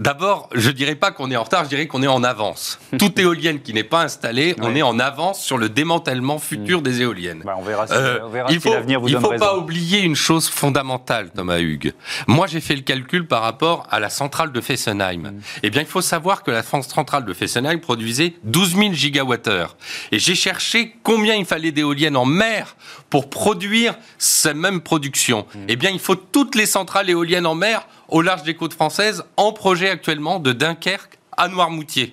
D'abord, 0.00 0.48
je 0.54 0.70
dirais 0.70 0.96
pas 0.96 1.12
qu'on 1.12 1.30
est 1.30 1.36
en 1.36 1.44
retard, 1.44 1.64
je 1.64 1.68
dirais 1.68 1.86
qu'on 1.86 2.02
est 2.02 2.08
en 2.08 2.24
avance. 2.24 2.80
Toute 2.98 3.18
éolienne 3.18 3.60
qui 3.60 3.72
n'est 3.72 3.84
pas 3.84 4.02
installée, 4.02 4.56
on 4.60 4.74
est 4.74 4.82
en 4.82 4.98
avance 4.98 5.44
sur 5.44 5.58
le 5.58 5.68
démantèlement 5.68 6.38
futur 6.38 6.82
des 6.82 7.02
éoliennes. 7.02 7.42
Bah, 7.44 7.54
On 7.58 7.62
verra 7.62 7.86
si, 7.86 7.92
Euh, 7.92 8.18
on 8.24 8.28
verra 8.30 8.50
il 8.50 8.54
si 8.54 8.60
faut, 8.60 8.72
l'avenir 8.72 9.00
vous 9.00 9.08
il 9.08 9.12
donne 9.12 9.22
faut 9.22 9.28
raison. 9.28 9.44
pas 9.44 9.56
oublier 9.56 10.00
une 10.00 10.16
chose 10.16 10.48
fondamentale, 10.48 11.30
Thomas 11.30 11.58
Hugues. 11.60 11.92
Moi, 12.26 12.46
j'ai 12.46 12.60
fait 12.60 12.74
le 12.74 12.82
calcul 12.82 13.26
par 13.26 13.42
rapport 13.42 13.86
à 13.90 14.00
la 14.00 14.08
centrale 14.08 14.52
de 14.52 14.60
Fessenheim. 14.60 15.20
Mm. 15.20 15.40
Eh 15.62 15.70
bien, 15.70 15.82
il 15.82 15.88
faut 15.88 16.00
savoir 16.00 16.42
que 16.42 16.50
la 16.50 16.62
centrale 16.62 17.24
de 17.24 17.34
Fessenheim 17.34 17.78
produisait 17.80 18.34
12 18.44 18.76
000 18.76 18.92
gigawattheures. 18.94 19.76
Et 20.12 20.18
j'ai 20.18 20.34
cherché 20.34 20.96
combien 21.02 21.34
il 21.34 21.44
fallait 21.44 21.72
d'éoliennes 21.72 22.16
en 22.16 22.24
mer 22.24 22.74
pour 23.10 23.28
produire 23.28 23.94
cette 24.18 24.56
même 24.56 24.80
production. 24.80 25.46
Mm. 25.54 25.58
Eh 25.68 25.76
bien, 25.76 25.90
il 25.90 26.00
faut 26.00 26.14
toutes 26.16 26.54
les 26.54 26.66
centrales 26.66 27.10
éoliennes 27.10 27.46
en 27.46 27.54
mer 27.54 27.86
au 28.10 28.22
large 28.22 28.42
des 28.42 28.54
côtes 28.54 28.74
françaises 28.74 29.24
en 29.36 29.52
projet 29.52 29.90
actuellement 29.90 30.38
de 30.38 30.52
Dunkerque 30.52 31.18
à 31.36 31.48
Noirmoutier. 31.48 32.12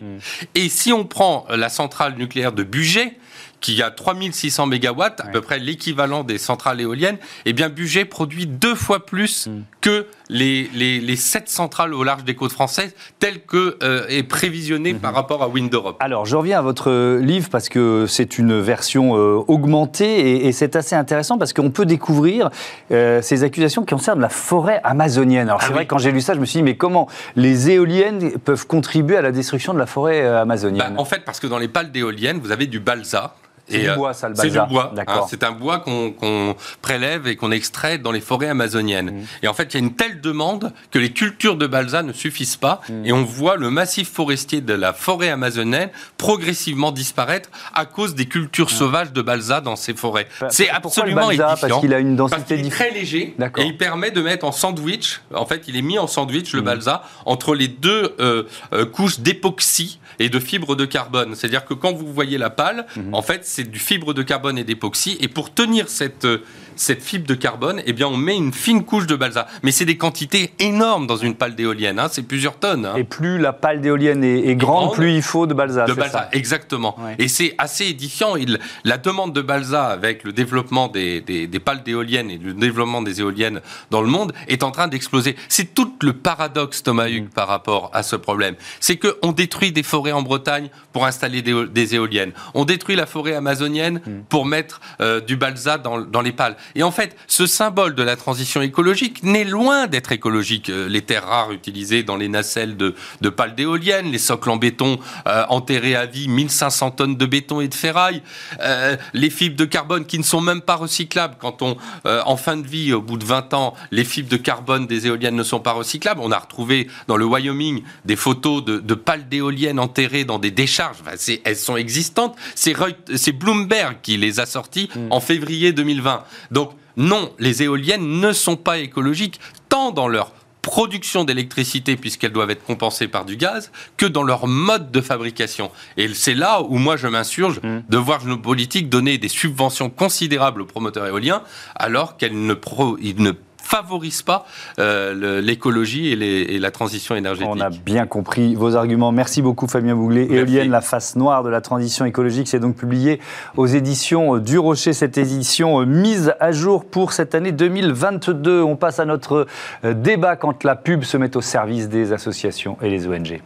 Et 0.56 0.70
si 0.70 0.94
on 0.94 1.06
prend 1.06 1.46
la 1.50 1.70
centrale 1.70 2.16
nucléaire 2.18 2.54
de 2.54 2.64
Bugey, 2.64 3.18
qui 3.60 3.82
a 3.82 3.90
3600 3.92 4.68
mégawatts, 4.68 5.20
à 5.22 5.28
peu 5.28 5.42
près 5.42 5.60
l'équivalent 5.60 6.24
des 6.24 6.38
centrales 6.38 6.80
éoliennes, 6.80 7.18
eh 7.46 7.54
bien 7.54 7.70
Bugey 7.70 8.06
produit 8.06 8.46
deux 8.46 8.76
fois 8.76 9.06
plus 9.06 9.50
que 9.82 10.06
les, 10.30 10.70
les, 10.74 11.00
les 11.00 11.16
sept 11.16 11.50
centrales 11.50 11.94
au 11.94 12.04
large 12.04 12.24
des 12.24 12.36
côtes 12.36 12.52
françaises, 12.52 12.94
telles 13.20 13.42
que 13.46 13.78
euh, 13.82 14.06
est 14.10 14.24
prévisionné 14.24 14.94
par 14.94 15.14
rapport 15.14 15.42
à 15.44 15.48
Wind 15.48 15.74
Europe. 15.74 15.98
Alors, 16.02 16.26
je 16.26 16.36
reviens 16.36 16.60
à 16.60 16.62
votre 16.62 17.18
livre 17.20 17.50
parce 17.50 17.70
que 17.70 18.06
c'est 18.08 18.38
une 18.38 18.60
version 18.60 19.16
euh, 19.18 19.40
augmentée 19.48 20.20
et, 20.44 20.48
et 20.48 20.52
c'est 20.52 20.76
assez 20.76 20.96
intéressant 20.96 21.38
parce 21.38 21.54
qu'on 21.54 21.72
peut 21.72 21.86
découvrir 21.86 22.50
euh, 22.92 23.22
ces 23.22 23.44
accusations 23.44 23.84
qui 23.86 23.94
concernent 23.96 24.20
la 24.22 24.30
forêt 24.30 24.82
amazonienne. 24.84 25.48
Alors, 25.48 25.62
c'est 25.62 25.70
Ah 25.70 25.74
vrai, 25.74 25.82
oui. 25.84 25.88
quand 25.88 25.98
j'ai 25.98 26.12
lu 26.12 26.22
ça, 26.22 26.34
je 26.34 26.40
me 26.40 26.46
suis 26.46 26.58
dit, 26.60 26.64
mais 26.64 26.76
comment 26.78 27.08
les 27.36 27.70
éoliennes 27.72 28.38
peuvent 28.40 28.68
contribuer 28.68 29.18
à 29.18 29.22
la 29.22 29.32
destruction 29.32 29.74
de 29.74 29.80
la 29.80 29.86
forêt 29.88 30.22
euh, 30.24 30.34
Bah, 30.34 30.42
amazonienne 30.42 30.96
en 30.98 31.06
fait, 31.06 31.24
parce 31.26 31.40
que 31.40 31.48
dans 31.48 31.58
les 31.58 31.68
pales 31.68 31.92
d'éoliennes, 31.92 32.40
vous 32.40 32.52
avez 32.52 32.68
du 32.68 32.80
balsa. 32.80 33.36
C'est 33.70 33.80
du 33.80 33.90
euh, 33.90 33.96
bois, 33.96 34.14
ça, 34.14 34.30
le 34.30 34.36
C'est 34.36 34.50
du 34.50 34.60
bois. 34.70 34.92
D'accord. 34.96 35.24
hein, 35.24 35.28
c'est 35.30 35.44
un 35.44 35.52
bois 35.52 35.80
qu'on 35.80 36.56
prélève 36.82 37.28
et 37.28 37.36
qu'on 37.36 37.52
extrait 37.52 37.98
dans 37.98 38.12
les 38.12 38.22
forêts 38.22 38.50
amazoniennes. 38.50 39.12
Mmh. 39.12 39.26
Et 39.44 39.48
en 39.48 39.54
fait, 39.54 39.74
il 39.74 39.74
y 39.74 39.78
a 39.78 39.86
une 39.86 39.96
telle 39.96 40.22
demande 40.22 40.74
que 40.92 41.00
les 41.00 41.12
cultures 41.12 41.58
de 41.58 41.68
balsa 41.68 42.04
ne 42.04 42.14
suffisent 42.14 42.56
pas. 42.56 42.82
Mmh. 42.90 43.06
Et 43.06 43.14
on 43.14 43.24
voit 43.24 43.58
le 43.58 43.70
massif 43.70 44.10
forestier 44.12 44.62
de 44.62 44.74
la 44.74 44.94
forêt 44.94 45.30
amazonienne 45.30 45.90
progressivement 46.18 46.92
disparaître 46.92 47.50
à 47.74 47.86
cause 47.86 48.16
des 48.16 48.26
cultures 48.26 48.70
sauvages 48.70 49.12
de 49.12 49.22
balsa 49.22 49.62
dans 49.62 49.76
ces 49.76 49.94
forêts. 49.94 50.28
C'est 50.50 50.68
pourquoi 50.82 51.06
le 51.06 51.12
absolument 51.12 51.28
balsa? 51.28 51.56
Parce 51.60 51.82
qu'il 51.82 51.94
a 51.94 52.00
une 52.00 52.16
Parce 52.16 52.32
densité 52.32 52.58
qu'il 52.58 52.68
est 52.68 52.70
très 52.70 52.92
léger 52.92 53.36
et 53.58 53.64
il 53.64 53.78
permet 53.78 54.12
de 54.12 54.22
mettre 54.22 54.46
en 54.46 54.52
sandwich. 54.52 55.22
En 55.34 55.46
fait, 55.46 55.64
il 55.68 55.76
est 55.76 55.82
mis 55.82 56.00
en 56.00 56.08
sandwich 56.08 56.54
le 56.54 56.62
balsa 56.62 57.04
entre 57.26 57.56
les 57.56 57.68
deux 57.68 58.16
euh, 58.20 58.44
euh, 58.74 58.86
couches 58.86 59.20
d'époxy 59.20 60.00
et 60.20 60.30
de 60.30 60.40
fibres 60.40 60.76
de 60.76 60.86
carbone. 60.86 61.36
C'est-à-dire 61.36 61.66
que 61.66 61.74
quand 61.74 61.94
vous 61.94 62.12
voyez 62.12 62.38
la 62.38 62.50
pale, 62.50 62.86
Mmh. 62.96 63.14
en 63.14 63.22
fait, 63.22 63.46
c'est 63.58 63.72
du 63.72 63.80
fibre 63.80 64.14
de 64.14 64.22
carbone 64.22 64.60
et 64.60 64.64
d'époxy. 64.64 65.18
Et 65.20 65.28
pour 65.28 65.52
tenir 65.52 65.90
cette 65.90 66.26
euh, 66.26 66.44
cette 66.80 67.02
fibre 67.02 67.26
de 67.26 67.34
carbone, 67.34 67.82
eh 67.88 67.92
bien, 67.94 68.06
on 68.08 68.18
met 68.18 68.36
une 68.38 68.54
fine 68.54 68.84
couche 68.86 69.08
de 69.08 69.16
balsa. 69.16 69.48
Mais 69.64 69.72
c'est 69.72 69.84
des 69.86 69.98
quantités 69.98 70.52
énormes 70.60 71.08
dans 71.08 71.18
une 71.18 71.34
pale 71.34 71.56
d'éolienne. 71.56 71.98
Hein. 71.98 72.08
C'est 72.12 72.22
plusieurs 72.22 72.58
tonnes. 72.60 72.86
hein. 72.86 72.94
Et 72.98 73.04
plus 73.04 73.40
la 73.40 73.52
pale 73.52 73.82
d'éolienne 73.82 74.24
est, 74.24 74.48
est 74.50 74.56
grande, 74.56 74.84
grande, 74.86 74.96
plus 74.96 75.12
il 75.16 75.24
faut 75.24 75.48
de 75.48 75.56
balsa. 75.56 75.86
De 75.86 75.94
balsa, 75.96 76.12
ça 76.12 76.30
exactement. 76.34 76.96
Ouais. 77.04 77.16
Et 77.18 77.28
c'est 77.30 77.56
assez 77.58 77.86
édifiant. 77.88 78.36
Il- 78.36 78.60
la 78.84 79.00
demande 79.00 79.34
de 79.34 79.42
balsa 79.42 79.88
avec 79.88 80.24
le 80.24 80.32
développement 80.34 80.88
des, 80.88 81.20
des, 81.22 81.48
des 81.48 81.60
pales 81.60 81.82
d'éoliennes 81.82 82.30
et 82.30 82.38
le 82.38 82.54
développement 82.54 83.02
des 83.02 83.22
éoliennes 83.22 83.62
dans 83.90 84.02
le 84.02 84.08
monde 84.08 84.34
est 84.48 84.62
en 84.62 84.70
train 84.70 84.88
d'exploser. 84.88 85.36
C'est 85.50 85.74
tout 85.74 85.92
le 86.04 86.14
paradoxe, 86.14 86.84
Thomas 86.84 87.10
Hugues, 87.10 87.30
par 87.30 87.48
rapport 87.48 87.90
à 87.94 88.04
ce 88.04 88.16
problème. 88.16 88.54
C'est 88.80 88.98
qu'on 88.98 89.32
détruit 89.32 89.72
des 89.72 89.82
forêts 89.82 90.12
en 90.12 90.22
Bretagne 90.22 90.70
pour 90.94 91.08
installer 91.08 91.42
des, 91.42 91.66
des 91.66 91.96
éoliennes. 91.96 92.34
On 92.54 92.66
détruit 92.66 92.96
la 92.96 93.08
forêt 93.08 93.34
amazonienne 93.48 94.02
pour 94.30 94.46
mettre 94.46 94.82
euh, 95.00 95.22
du 95.22 95.38
balsa 95.38 95.78
dans, 95.78 96.02
dans 96.02 96.22
les 96.22 96.32
pales. 96.34 96.58
Et 96.76 96.84
en 96.84 96.92
fait, 96.92 97.16
ce 97.28 97.46
symbole 97.46 97.96
de 97.96 98.04
la 98.04 98.16
transition 98.18 98.62
écologique 98.62 99.24
n'est 99.24 99.46
loin 99.46 99.88
d'être 99.88 100.12
écologique. 100.12 100.70
Euh, 100.70 100.90
les 100.90 101.02
terres 101.02 101.26
rares 101.26 101.52
utilisées 101.54 102.04
dans 102.04 102.18
les 102.18 102.28
nacelles 102.28 102.76
de, 102.76 102.94
de 103.22 103.30
pales 103.30 103.56
d'éoliennes, 103.56 104.12
les 104.12 104.18
socles 104.18 104.50
en 104.50 104.58
béton 104.58 105.00
euh, 105.28 105.46
enterrés 105.50 105.96
à 105.96 106.06
vie, 106.06 106.28
1500 106.28 106.92
tonnes 106.92 107.16
de 107.16 107.26
béton 107.26 107.62
et 107.62 107.68
de 107.70 107.74
ferraille, 107.76 108.22
euh, 108.62 108.98
les 109.14 109.30
fibres 109.30 109.56
de 109.56 109.66
carbone 109.66 110.06
qui 110.06 110.20
ne 110.20 110.24
sont 110.24 110.42
même 110.42 110.62
pas 110.62 110.76
recyclables. 110.76 111.36
Quand 111.40 111.62
on, 111.62 111.78
en 112.06 112.38
fin 112.38 112.58
de 112.58 112.68
vie, 112.68 112.92
au 112.94 113.02
bout 113.02 113.18
de 113.18 113.26
20 113.26 113.54
ans, 113.54 113.74
les 113.92 114.04
fibres 114.04 114.30
de 114.30 114.38
carbone 114.38 114.88
des 114.88 115.08
éoliennes 115.08 115.36
ne 115.36 115.44
sont 115.44 115.60
pas 115.60 115.72
recyclables. 115.72 116.20
On 116.24 116.32
a 116.32 116.40
retrouvé 116.40 116.88
dans 117.08 117.16
le 117.18 117.26
Wyoming 117.26 117.84
des 118.06 118.16
photos 118.16 118.64
de, 118.64 118.80
de 118.80 118.94
pales 118.94 119.30
d'éoliennes 119.30 119.80
enterrées 119.80 120.26
dans 120.26 120.40
des 120.40 120.52
décharges. 120.52 120.98
Enfin, 121.02 121.16
elles 121.46 121.56
sont 121.56 121.78
existantes. 121.78 122.36
C'est 122.56 122.74
Reut- 122.74 122.96
c'est 123.16 123.32
Bloomberg 123.38 123.98
qui 124.02 124.18
les 124.18 124.40
a 124.40 124.46
sortis 124.46 124.90
mm. 124.96 125.12
en 125.12 125.20
février 125.20 125.74
2020. 125.74 126.24
Donc 126.52 126.72
non, 126.98 127.32
les 127.40 127.64
éoliennes 127.64 128.20
ne 128.20 128.32
sont 128.32 128.56
pas 128.56 128.80
écologiques 128.80 129.40
tant 129.70 129.92
dans 129.92 130.08
leur 130.08 130.32
production 130.68 131.24
d'électricité, 131.24 131.96
puisqu'elles 131.96 132.34
doivent 132.34 132.50
être 132.50 132.66
compensées 132.66 133.08
par 133.08 133.24
du 133.24 133.38
gaz, 133.38 133.72
que 133.96 134.06
dans 134.06 134.24
leur 134.24 134.48
mode 134.48 134.92
de 134.92 135.00
fabrication. 135.00 135.72
Et 135.96 136.14
c'est 136.14 136.34
là 136.34 136.62
où 136.62 136.78
moi 136.78 136.98
je 136.98 137.08
m'insurge 137.08 137.62
mm. 137.64 137.84
de 137.88 137.98
voir 137.98 138.26
nos 138.26 138.38
politiques 138.38 138.90
donner 138.90 139.18
des 139.18 139.30
subventions 139.30 139.90
considérables 139.90 140.62
aux 140.62 140.66
promoteurs 140.66 141.08
éoliens, 141.08 141.42
alors 141.76 142.18
qu'elles 142.18 142.46
ne, 142.46 142.54
pro, 142.54 142.98
ne 142.98 143.32
favorise 143.68 144.22
pas 144.22 144.46
euh, 144.80 145.42
l'écologie 145.42 146.12
et, 146.12 146.60
la 146.60 146.72
transition 146.72 147.16
énergétique. 147.16 147.50
On 147.52 147.60
a 147.60 147.70
bien 147.70 148.08
compris 148.08 148.56
vos 148.56 148.76
arguments. 148.76 149.12
Merci 149.12 149.42
beaucoup 149.42 149.68
Fabien 149.68 149.96
Bouglet. 149.96 150.28
Éolienne, 150.32 150.70
la 150.70 150.82
face 150.82 151.16
noire 151.16 151.44
de 151.44 151.50
la 151.50 151.62
transition 151.62 152.06
écologique, 152.06 152.48
c'est 152.48 152.60
donc 152.60 152.76
publié 152.76 153.20
aux 153.58 153.68
éditions 153.68 154.38
du 154.38 154.58
Rocher, 154.58 154.94
cette 154.94 155.18
édition 155.18 155.82
euh, 155.82 155.86
mise 155.86 156.34
à 156.40 156.52
jour 156.52 156.86
pour 156.86 157.12
cette 157.12 157.36
année 157.36 157.52
2022. 157.52 158.62
On 158.62 158.76
passe 158.76 159.00
à 159.00 159.06
notre 159.06 159.48
euh, 159.84 159.94
débat 159.94 160.36
quand 160.36 160.64
la 160.64 160.76
pub 160.76 161.04
se 161.04 161.18
met 161.18 161.36
au 161.36 161.42
service 161.42 161.90
des 161.90 162.14
associations 162.14 162.78
et 162.82 162.90
les 162.90 163.08
ONG. 163.08 163.42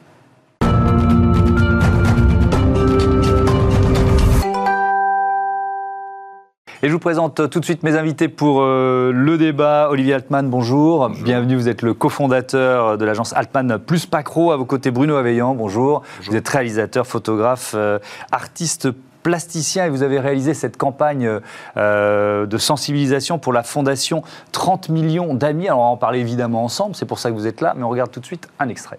Et 6.84 6.88
je 6.88 6.94
vous 6.94 7.00
présente 7.00 7.48
tout 7.52 7.60
de 7.60 7.66
suite 7.66 7.84
mes 7.84 7.96
invités 7.96 8.28
pour 8.28 8.62
euh, 8.64 9.12
le 9.14 9.38
débat. 9.38 9.90
Olivier 9.92 10.16
Altman, 10.16 10.50
bonjour. 10.50 11.10
Bienvenue, 11.10 11.56
vous 11.56 11.70
êtes 11.70 11.84
le 11.84 11.94
cofondateur 11.94 12.98
de 12.98 13.06
l'agence 13.06 13.34
Altman 13.34 13.78
Plus 13.78 14.08
Pacro. 14.08 14.52
À 14.52 14.58
vos 14.58 14.66
côtés, 14.66 14.90
Bruno 14.90 15.16
Aveillant, 15.16 15.54
bonjour. 15.54 16.02
Vous 16.26 16.36
êtes 16.36 16.50
réalisateur, 16.50 17.06
photographe, 17.06 17.74
euh, 17.76 18.00
artiste 18.32 18.90
plasticien 19.22 19.86
et 19.86 19.90
vous 19.90 20.02
avez 20.02 20.20
réalisé 20.20 20.56
cette 20.56 20.76
campagne 20.76 21.30
euh, 21.78 22.48
de 22.48 22.58
sensibilisation 22.58 23.38
pour 23.38 23.54
la 23.54 23.62
fondation 23.62 24.24
30 24.52 24.90
millions 24.90 25.36
d'amis. 25.36 25.68
Alors 25.68 25.82
on 25.82 25.84
va 25.84 25.90
en 25.90 25.98
parler 25.98 26.20
évidemment 26.20 26.64
ensemble, 26.64 26.96
c'est 26.96 27.06
pour 27.06 27.20
ça 27.20 27.30
que 27.30 27.36
vous 27.36 27.46
êtes 27.46 27.62
là, 27.62 27.76
mais 27.78 27.84
on 27.84 27.90
regarde 27.90 28.10
tout 28.10 28.22
de 28.22 28.26
suite 28.26 28.50
un 28.58 28.70
extrait. 28.70 28.98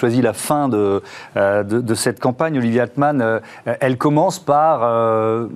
Choisi 0.00 0.22
la 0.22 0.32
fin 0.32 0.68
de, 0.68 1.02
euh, 1.36 1.62
de, 1.62 1.94
cette 1.94 2.20
campagne, 2.20 2.56
Olivier 2.56 2.80
Altman, 2.80 3.20
euh, 3.20 3.38
elle 3.80 3.98
commence 3.98 4.38
par 4.38 4.80
euh, 4.82 5.46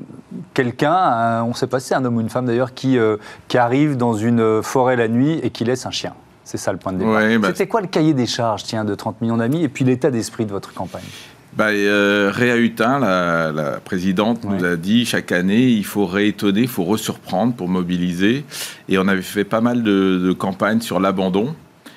quelqu'un, 0.52 1.42
on 1.44 1.48
ne 1.48 1.54
sait 1.54 1.66
pas 1.66 1.80
si 1.80 1.88
c'est 1.88 1.94
un 1.94 2.04
homme 2.04 2.16
ou 2.16 2.20
une 2.20 2.28
femme 2.28 2.46
d'ailleurs, 2.46 2.74
qui, 2.74 2.98
qui 3.48 3.58
arrive 3.58 3.96
dans 3.96 4.14
une 4.14 4.62
forêt 4.62 4.96
la 4.96 5.08
nuit 5.08 5.40
et 5.42 5.50
qui 5.50 5.64
laisse 5.64 5.86
un 5.86 5.90
chien. 5.90 6.12
C'est 6.44 6.58
ça 6.58 6.72
le 6.72 6.78
point 6.78 6.92
de 6.92 6.98
départ. 6.98 7.22
Bah, 7.40 7.48
C'était 7.48 7.66
quoi 7.66 7.80
le 7.80 7.86
cahier 7.86 8.12
des 8.12 8.26
charges 8.26 8.64
tiens, 8.64 8.84
de 8.84 8.94
30 8.94 9.22
millions 9.22 9.38
d'amis 9.38 9.62
et 9.62 9.68
puis 9.68 9.84
l'état 9.84 10.10
d'esprit 10.10 10.44
de 10.44 10.50
votre 10.50 10.74
campagne? 10.74 11.02
Bah, 11.56 11.68
Réa 11.68 12.56
Hutin, 12.56 12.98
la, 12.98 13.80
présidente, 13.82 14.44
nous 14.44 14.64
a 14.64 14.76
dit 14.76 15.06
chaque 15.06 15.32
année, 15.32 15.68
il 15.68 15.86
faut 15.86 16.04
réétonner, 16.04 16.62
il 16.62 16.68
faut 16.68 16.84
resurprendre 16.84 17.54
pour 17.54 17.68
mobiliser. 17.68 18.44
Et 18.88 18.98
on 18.98 19.08
avait 19.08 19.22
fait 19.22 19.44
pas 19.44 19.62
mal 19.62 19.82
de, 19.82 20.18
de 20.18 20.32
campagnes 20.32 20.80
sur 20.80 21.00
l'abandon. 21.00 21.54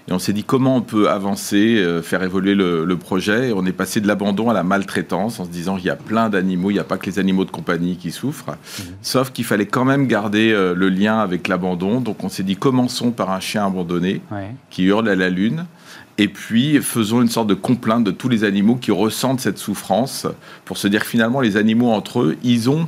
Et 0.09 0.13
on 0.13 0.19
s'est 0.19 0.33
dit 0.33 0.43
comment 0.43 0.77
on 0.77 0.81
peut 0.81 1.09
avancer, 1.09 1.77
euh, 1.77 2.01
faire 2.01 2.23
évoluer 2.23 2.55
le, 2.55 2.97
projet? 2.97 3.49
Et 3.49 3.53
on 3.53 3.65
est 3.65 3.73
passé 3.73 3.99
de 3.99 4.07
l'abandon 4.07 4.49
à 4.49 4.53
la 4.53 4.63
maltraitance 4.63 5.39
en 5.39 5.45
se 5.45 5.49
disant 5.49 5.75
qu'il 5.75 5.87
y 5.87 5.89
a 5.89 5.97
plein 5.97 6.29
d'animaux, 6.29 6.71
il 6.71 6.75
n'y 6.75 6.79
a 6.79 6.85
pas 6.85 6.97
que 6.97 7.07
les 7.07 7.19
animaux 7.19 7.43
de 7.43 7.51
compagnie 7.51 7.97
qui 7.97 8.11
souffrent. 8.11 8.51
Mhm. 8.51 8.85
Sauf 9.01 9.31
qu'il 9.31 9.43
fallait 9.43 9.65
quand 9.65 9.83
même 9.83 10.07
garder 10.07 10.51
euh, 10.51 10.73
le 10.73 10.89
lien 10.89 11.19
avec 11.19 11.47
l'abandon. 11.47 11.99
Donc 11.99 12.23
on 12.23 12.29
s'est 12.29 12.43
dit 12.43 12.55
commençons 12.55 13.11
par 13.11 13.31
un 13.31 13.41
chien 13.41 13.65
abandonné 13.65 14.21
qui 14.69 14.83
hurle 14.83 15.09
à 15.09 15.15
la 15.15 15.29
lune. 15.29 15.65
Et 16.17 16.27
puis 16.27 16.81
faisons 16.81 17.21
une 17.21 17.27
sorte 17.27 17.47
de 17.47 17.53
complainte 17.53 18.03
de 18.03 18.11
tous 18.11 18.29
les 18.29 18.43
animaux 18.43 18.75
qui 18.75 18.91
ressentent 18.91 19.41
cette 19.41 19.59
souffrance 19.59 20.25
pour 20.65 20.77
se 20.77 20.87
dire 20.87 21.03
finalement 21.03 21.41
les 21.41 21.57
animaux 21.57 21.91
entre 21.91 22.21
eux, 22.21 22.37
ils 22.43 22.69
ont 22.69 22.87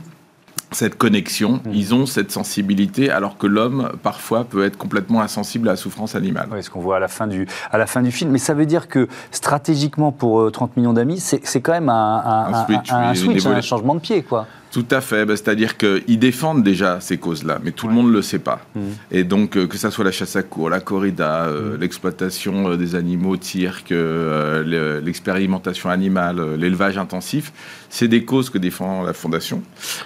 cette 0.72 0.98
connexion, 0.98 1.62
mmh. 1.66 1.74
ils 1.74 1.94
ont 1.94 2.06
cette 2.06 2.32
sensibilité, 2.32 3.10
alors 3.10 3.38
que 3.38 3.48
l'homme, 3.48 3.92
parfois, 4.04 4.44
peut 4.44 4.64
être 4.64 4.78
complètement 4.78 5.22
insensible 5.22 5.68
à 5.68 5.72
la 5.72 5.78
souffrance 5.78 6.16
animale. 6.16 6.48
Oui, 6.52 6.64
ce 6.64 6.70
qu'on 6.70 6.80
voit 6.80 6.98
à 6.98 7.00
la, 7.00 7.08
fin 7.08 7.28
du, 7.28 7.48
à 7.72 7.78
la 7.78 7.88
fin 7.88 8.02
du 8.02 8.12
film. 8.12 8.32
Mais 8.32 8.38
ça 8.38 8.54
veut 8.54 8.66
dire 8.66 8.88
que, 8.88 9.08
stratégiquement, 9.32 10.12
pour 10.12 10.52
30 10.52 10.70
euh, 10.70 10.80
millions 10.80 10.94
d'amis, 10.94 11.20
c'est 11.20 11.62
quand 11.62 11.72
même 11.72 11.90
un, 11.90 11.94
un, 12.26 12.54
un 12.54 13.14
switch, 13.16 13.46
un, 13.46 13.62
changement 13.62 13.96
de 13.96 14.00
pied, 14.00 14.24
quoi. 14.24 14.48
Tout 14.72 14.86
à 14.92 15.02
fait. 15.02 15.26
Bah, 15.26 15.36
c'est-à-dire 15.36 15.78
qu'ils 15.78 16.20
défendent 16.20 16.64
déjà 16.64 17.00
ces 17.00 17.18
causes-là, 17.18 17.60
mais 17.64 17.72
tout 17.72 17.88
le 17.88 17.94
monde 17.94 18.08
ne 18.08 18.14
le 18.14 18.22
sait 18.22 18.40
pas. 18.40 18.62
Mmh. 18.76 18.82
Et 19.12 19.24
donc, 19.24 19.58
euh, 19.58 19.68
que 19.68 19.78
ça 19.78 19.92
soit 19.92 20.06
la 20.06 20.12
chasse 20.12 20.36
à 20.36 20.44
cour, 20.44 20.70
la 20.70 20.80
corrida, 20.80 21.46
euh, 21.46 21.76
mmh. 21.76 21.80
l'exploitation 21.80 22.76
des 22.76 22.96
animaux, 22.96 23.36
cirque, 23.40 23.94
l'expérimentation 23.94 25.90
animale, 25.90 26.56
l'élevage 26.56 26.98
intensif, 26.98 27.52
c'est 27.90 28.08
des 28.08 28.24
causes 28.24 28.50
que 28.50 28.58
défend 28.58 29.04
la 29.04 29.14
Fondation, 29.14 29.62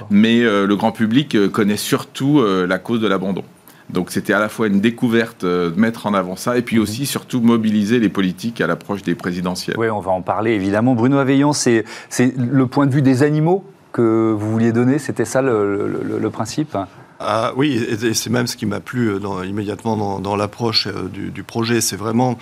mais 0.09 0.41
euh, 0.41 0.65
le 0.65 0.75
grand 0.75 0.91
public 0.91 1.35
euh, 1.35 1.49
connaît 1.49 1.77
surtout 1.77 2.39
euh, 2.39 2.65
la 2.65 2.79
cause 2.79 2.99
de 2.99 3.07
l'abandon. 3.07 3.43
Donc 3.89 4.11
c'était 4.11 4.33
à 4.33 4.39
la 4.39 4.49
fois 4.49 4.67
une 4.67 4.79
découverte 4.79 5.45
de 5.45 5.73
mettre 5.75 6.07
en 6.07 6.13
avant 6.13 6.35
ça 6.35 6.57
et 6.57 6.61
puis 6.61 6.77
mhm. 6.77 6.83
aussi 6.83 7.05
surtout 7.05 7.41
mobiliser 7.41 7.99
les 7.99 8.09
politiques 8.09 8.61
à 8.61 8.67
l'approche 8.67 9.03
des 9.03 9.13
présidentielles. 9.13 9.75
Oui, 9.77 9.89
on 9.89 9.99
va 9.99 10.11
en 10.11 10.21
parler 10.21 10.51
évidemment. 10.51 10.95
Bruno 10.95 11.17
Aveillon, 11.17 11.53
c'est 11.53 11.83
le 12.17 12.65
point 12.65 12.87
de 12.87 12.93
vue 12.93 13.01
des 13.01 13.23
animaux? 13.23 13.65
Que 13.93 14.35
vous 14.37 14.51
vouliez 14.51 14.73
donner, 14.73 14.99
c'était 14.99 15.25
ça 15.25 15.41
le, 15.41 16.29
principe 16.31 16.77
ah, 17.25 17.53
oui, 17.55 17.75
et 17.77 18.13
c'est 18.13 18.29
même 18.29 18.47
ce 18.47 18.57
qui 18.57 18.65
m'a 18.65 18.81
plu 18.81 19.13
immédiatement 19.45 20.19
dans, 20.19 20.35
l'approche 20.35 20.89
du, 21.13 21.29
du, 21.29 21.43
projet. 21.43 21.79
C'est 21.79 21.95
vraiment 21.95 22.37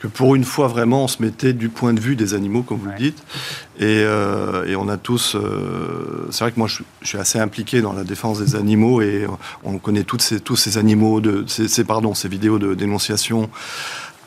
que 0.00 0.06
pour 0.08 0.34
une 0.34 0.44
fois 0.44 0.66
vraiment 0.66 1.04
on 1.04 1.08
se 1.08 1.22
mettait 1.22 1.52
du 1.52 1.68
point 1.68 1.92
de 1.92 2.00
vue 2.00 2.16
des 2.16 2.34
animaux, 2.34 2.62
comme 2.62 2.78
vous 2.78 2.90
le 2.90 2.96
dites. 2.96 3.22
Et, 3.78 4.02
euh, 4.04 4.66
et, 4.66 4.74
on 4.74 4.88
a 4.88 4.96
tous. 4.96 5.36
Euh, 5.36 6.26
c'est 6.30 6.42
vrai 6.42 6.52
que 6.52 6.58
moi 6.58 6.68
je, 6.68 6.82
suis 7.02 7.18
assez 7.18 7.38
impliqué 7.38 7.82
dans 7.82 7.92
la 7.92 8.04
défense 8.04 8.40
des 8.40 8.56
animaux 8.56 9.00
et 9.02 9.26
on 9.62 9.78
connaît 9.78 10.04
toutes 10.04 10.22
ces, 10.22 10.40
tous 10.40 10.56
ces 10.56 10.78
animaux, 10.78 11.20
de, 11.20 11.44
ces, 11.46 11.84
pardon, 11.84 12.14
ces 12.14 12.28
vidéos 12.28 12.58
de 12.58 12.74
dénonciation 12.74 13.50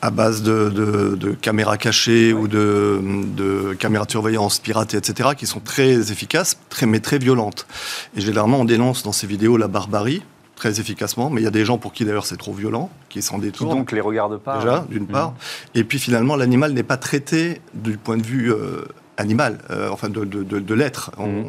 à 0.04 0.10
base 0.10 0.42
de, 0.42 0.68
de, 0.68 1.30
caméras 1.32 1.78
cachées 1.78 2.34
ou 2.34 2.46
de, 2.46 3.00
de, 3.02 3.72
caméras 3.72 4.04
de 4.04 4.10
surveillance 4.10 4.58
piratées, 4.58 4.98
etc., 4.98 5.30
qui 5.34 5.46
sont 5.46 5.60
très 5.60 6.12
efficaces, 6.12 6.58
très, 6.68 6.84
mais 6.84 7.00
très 7.00 7.16
violentes. 7.16 7.66
Et 8.14 8.20
généralement, 8.20 8.60
on 8.60 8.66
dénonce 8.66 9.02
dans 9.02 9.12
ces 9.12 9.26
vidéos 9.26 9.56
la 9.56 9.66
barbarie, 9.66 10.22
très 10.56 10.78
efficacement, 10.78 11.30
mais 11.30 11.40
il 11.40 11.44
y 11.44 11.46
a 11.46 11.50
des 11.50 11.64
gens 11.64 11.78
pour 11.78 11.94
qui 11.94 12.04
d'ailleurs 12.04 12.26
c'est 12.26 12.36
trop 12.36 12.52
violent, 12.52 12.90
qui 13.08 13.22
s'en 13.22 13.38
détournent. 13.38 13.70
Qui 13.70 13.76
donc 13.78 13.92
les 13.92 14.02
regardent 14.02 14.38
pas. 14.38 14.58
Déjà, 14.58 14.84
d'une 14.90 15.04
mmh. 15.04 15.06
part. 15.06 15.32
Et 15.74 15.84
puis 15.84 15.98
finalement, 15.98 16.36
l'animal 16.36 16.74
n'est 16.74 16.82
pas 16.82 16.98
traité 16.98 17.62
du 17.72 17.96
point 17.96 18.18
de 18.18 18.26
vue 18.26 18.52
euh, 18.52 18.84
animal, 19.16 19.58
euh, 19.70 19.88
enfin 19.90 20.08
de, 20.08 20.24
de, 20.24 20.42
de, 20.42 20.74
l'être. 20.74 21.10
Mmh. 21.18 21.42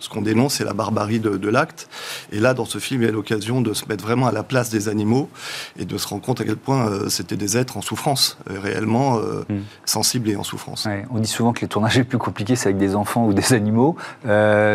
Ce 0.00 0.08
qu'on 0.08 0.22
dénonce, 0.22 0.54
c'est 0.54 0.64
la 0.64 0.72
barbarie 0.72 1.20
de, 1.20 1.48
l'acte. 1.48 1.88
Et 2.32 2.40
là, 2.40 2.54
dans 2.54 2.64
ce 2.64 2.78
film, 2.78 3.02
il 3.02 3.06
y 3.06 3.08
a 3.08 3.12
l'occasion 3.12 3.60
de 3.60 3.72
se 3.72 3.86
mettre 3.88 4.04
vraiment 4.04 4.26
à 4.26 4.32
la 4.32 4.42
place 4.42 4.70
des 4.70 4.88
animaux 4.88 5.30
et 5.78 5.84
de 5.84 5.96
se 5.98 6.08
rendre 6.08 6.22
compte 6.22 6.40
à 6.40 6.44
quel 6.44 6.56
point 6.56 6.88
euh, 6.88 7.08
c'était 7.08 7.36
des 7.36 7.56
êtres 7.56 7.76
en 7.76 7.82
souffrance, 7.82 8.38
réellement 8.46 9.18
mmh. 9.18 9.54
sensibles 9.84 10.30
et 10.30 10.36
en 10.36 10.42
souffrance. 10.42 10.88
on 11.10 11.18
dit 11.18 11.28
souvent 11.28 11.52
que 11.52 11.60
les 11.60 11.68
tournages 11.68 11.96
les 11.96 12.04
plus 12.04 12.18
compliqués, 12.18 12.56
c'est 12.56 12.68
avec 12.68 12.78
des 12.78 12.94
enfants 12.94 13.26
ou 13.26 13.32
des 13.32 13.52
animaux. 13.52 13.96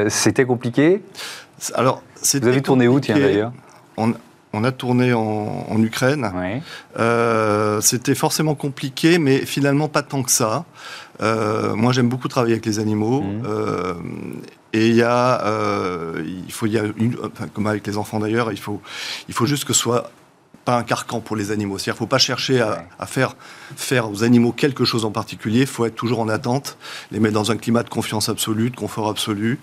c'était 0.10 0.46
compliqué? 0.46 1.04
Alors, 1.76 2.02
Vous 2.22 2.48
avez 2.48 2.62
tourné 2.62 2.88
où, 2.88 3.00
tiens, 3.00 3.20
d'ailleurs? 3.20 3.52
On 3.98 4.14
a 4.64 4.72
tourné 4.72 5.14
en, 5.14 5.82
Ukraine. 5.82 6.32
Euh, 7.00 7.82
c'était 7.82 8.16
forcément 8.16 8.56
compliqué, 8.56 9.18
mais 9.18 9.46
finalement 9.46 9.88
pas 9.88 10.04
tant 10.04 10.24
que 10.24 10.32
ça. 10.32 10.66
Euh, 11.22 11.76
moi, 11.76 11.94
j'aime 11.94 12.10
beaucoup 12.10 12.28
travailler 12.28 12.54
avec 12.54 12.66
les 12.66 12.80
animaux. 12.80 13.22
Mmh. 13.22 13.44
Euh, 13.46 13.94
et 14.74 14.88
il 14.88 14.96
y 14.96 15.04
a, 15.04 15.42
il 16.46 16.52
faut, 16.52 16.66
il 16.66 16.74
y 16.74 16.80
a 16.80 16.84
une, 16.98 17.16
comme 17.54 17.68
avec 17.68 17.86
les 17.86 17.98
enfants 17.98 18.20
d'ailleurs, 18.20 18.52
il 18.52 18.60
faut, 18.60 18.82
il 19.28 19.34
faut 19.34 19.46
juste 19.46 19.66
que 19.66 19.74
ce 19.74 19.82
soit 19.82 20.12
pas 20.64 20.78
un 20.78 20.84
carcan 20.84 21.20
pour 21.20 21.36
les 21.36 21.52
animaux. 21.52 21.78
C'est-à-dire 21.78 21.94
qu'il 21.94 22.04
ne 22.04 22.08
faut 22.08 22.10
pas 22.10 22.18
chercher 22.18 22.62
à, 22.62 23.06
faire, 23.06 23.36
faire 23.76 24.12
aux 24.12 24.24
animaux 24.24 24.52
quelque 24.52 24.86
chose 24.86 25.06
en 25.06 25.12
particulier. 25.12 25.62
Il 25.62 25.68
faut 25.68 25.86
être 25.86 25.96
toujours 25.96 26.20
en 26.20 26.30
attente, 26.30 26.78
les 27.12 27.20
mettre 27.20 27.34
dans 27.34 27.52
un 27.52 27.58
climat 27.58 27.84
de 27.84 27.90
confiance 27.90 28.30
absolue, 28.30 28.70
de 28.70 28.76
confort 28.76 29.10
absolu. 29.10 29.60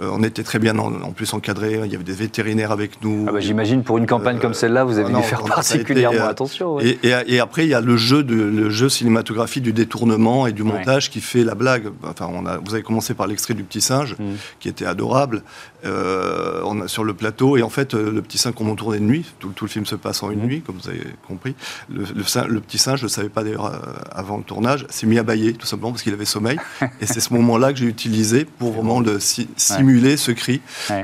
Euh, 0.00 0.10
on 0.12 0.22
était 0.22 0.42
très 0.42 0.58
bien 0.58 0.78
en, 0.78 1.12
plus 1.12 1.32
encadrés. 1.34 1.80
Il 1.84 1.90
y 1.90 1.94
avait 1.94 2.04
des 2.04 2.12
vétérinaires 2.12 2.70
avec 2.70 3.02
nous. 3.02 3.26
Ah 3.28 3.32
bah, 3.32 3.40
j'imagine 3.40 3.82
pour 3.82 3.98
une 3.98 4.06
campagne 4.06 4.38
comme 4.38 4.54
celle-là, 4.54 4.84
vous 4.84 4.98
avez 4.98 5.12
dû 5.12 5.22
faire 5.22 5.42
particulièrement 5.42 6.26
euh, 6.26 6.28
attention. 6.28 6.78
Et, 6.80 7.40
après, 7.40 7.64
il 7.64 7.70
y 7.70 7.74
a 7.74 7.80
le 7.80 7.96
jeu, 7.96 8.22
de, 8.22 8.34
le 8.34 8.70
jeu 8.70 8.88
cinématographique 8.88 9.62
du 9.62 9.72
détournement 9.72 10.46
et 10.46 10.52
du 10.52 10.62
montage 10.62 11.10
qui 11.10 11.20
fait 11.20 11.44
la 11.44 11.54
blague. 11.54 11.88
Enfin, 12.02 12.28
on 12.32 12.46
a, 12.46 12.58
vous 12.58 12.74
avez 12.74 12.82
commencé 12.82 13.14
par 13.14 13.26
l'extrait 13.26 13.54
du 13.54 13.64
petit 13.64 13.80
singe, 13.80 14.16
mm. 14.18 14.34
qui 14.60 14.68
était 14.68 14.86
adorable. 14.86 15.42
Euh, 15.84 16.60
on 16.64 16.80
a, 16.82 16.88
sur 16.88 17.04
le 17.04 17.14
plateau. 17.14 17.56
Et 17.56 17.62
en 17.62 17.70
fait, 17.70 17.94
le 17.94 18.20
petit 18.22 18.38
singe 18.38 18.54
qu'on 18.54 18.76
tourné 18.76 18.98
de 18.98 19.04
nuit, 19.04 19.24
tout, 19.38 19.50
tout, 19.54 19.64
le 19.64 19.70
film 19.70 19.86
se 19.86 19.94
passe 19.94 20.22
en 20.22 20.30
une 20.30 20.35
mm. 20.36 20.46
nuit, 20.46 20.60
comme 20.62 20.76
vous 20.82 20.88
avez 20.88 21.02
compris. 21.26 21.54
Le, 21.92 22.04
le, 22.04 22.60
petit 22.60 22.78
singe, 22.78 23.00
je 23.00 23.04
ne 23.04 23.08
savais 23.08 23.28
pas 23.28 23.44
d'ailleurs 23.44 23.80
avant 24.10 24.36
le 24.36 24.42
tournage, 24.42 24.86
s'est 24.90 25.06
mis 25.06 25.18
à 25.18 25.22
bailler, 25.22 25.52
tout 25.54 25.66
simplement 25.66 25.90
parce 25.90 26.02
qu'il 26.02 26.12
avait 26.12 26.24
sommeil. 26.24 26.58
et 27.00 27.06
c'est 27.06 27.20
ce 27.20 27.32
moment-là 27.34 27.72
que 27.72 27.78
j'ai 27.78 27.86
utilisé 27.86 28.44
pour 28.44 28.72
vraiment 28.72 29.00
le 29.00 29.18
simuler 29.20 30.16
ce 30.16 30.32
cri. 30.32 30.60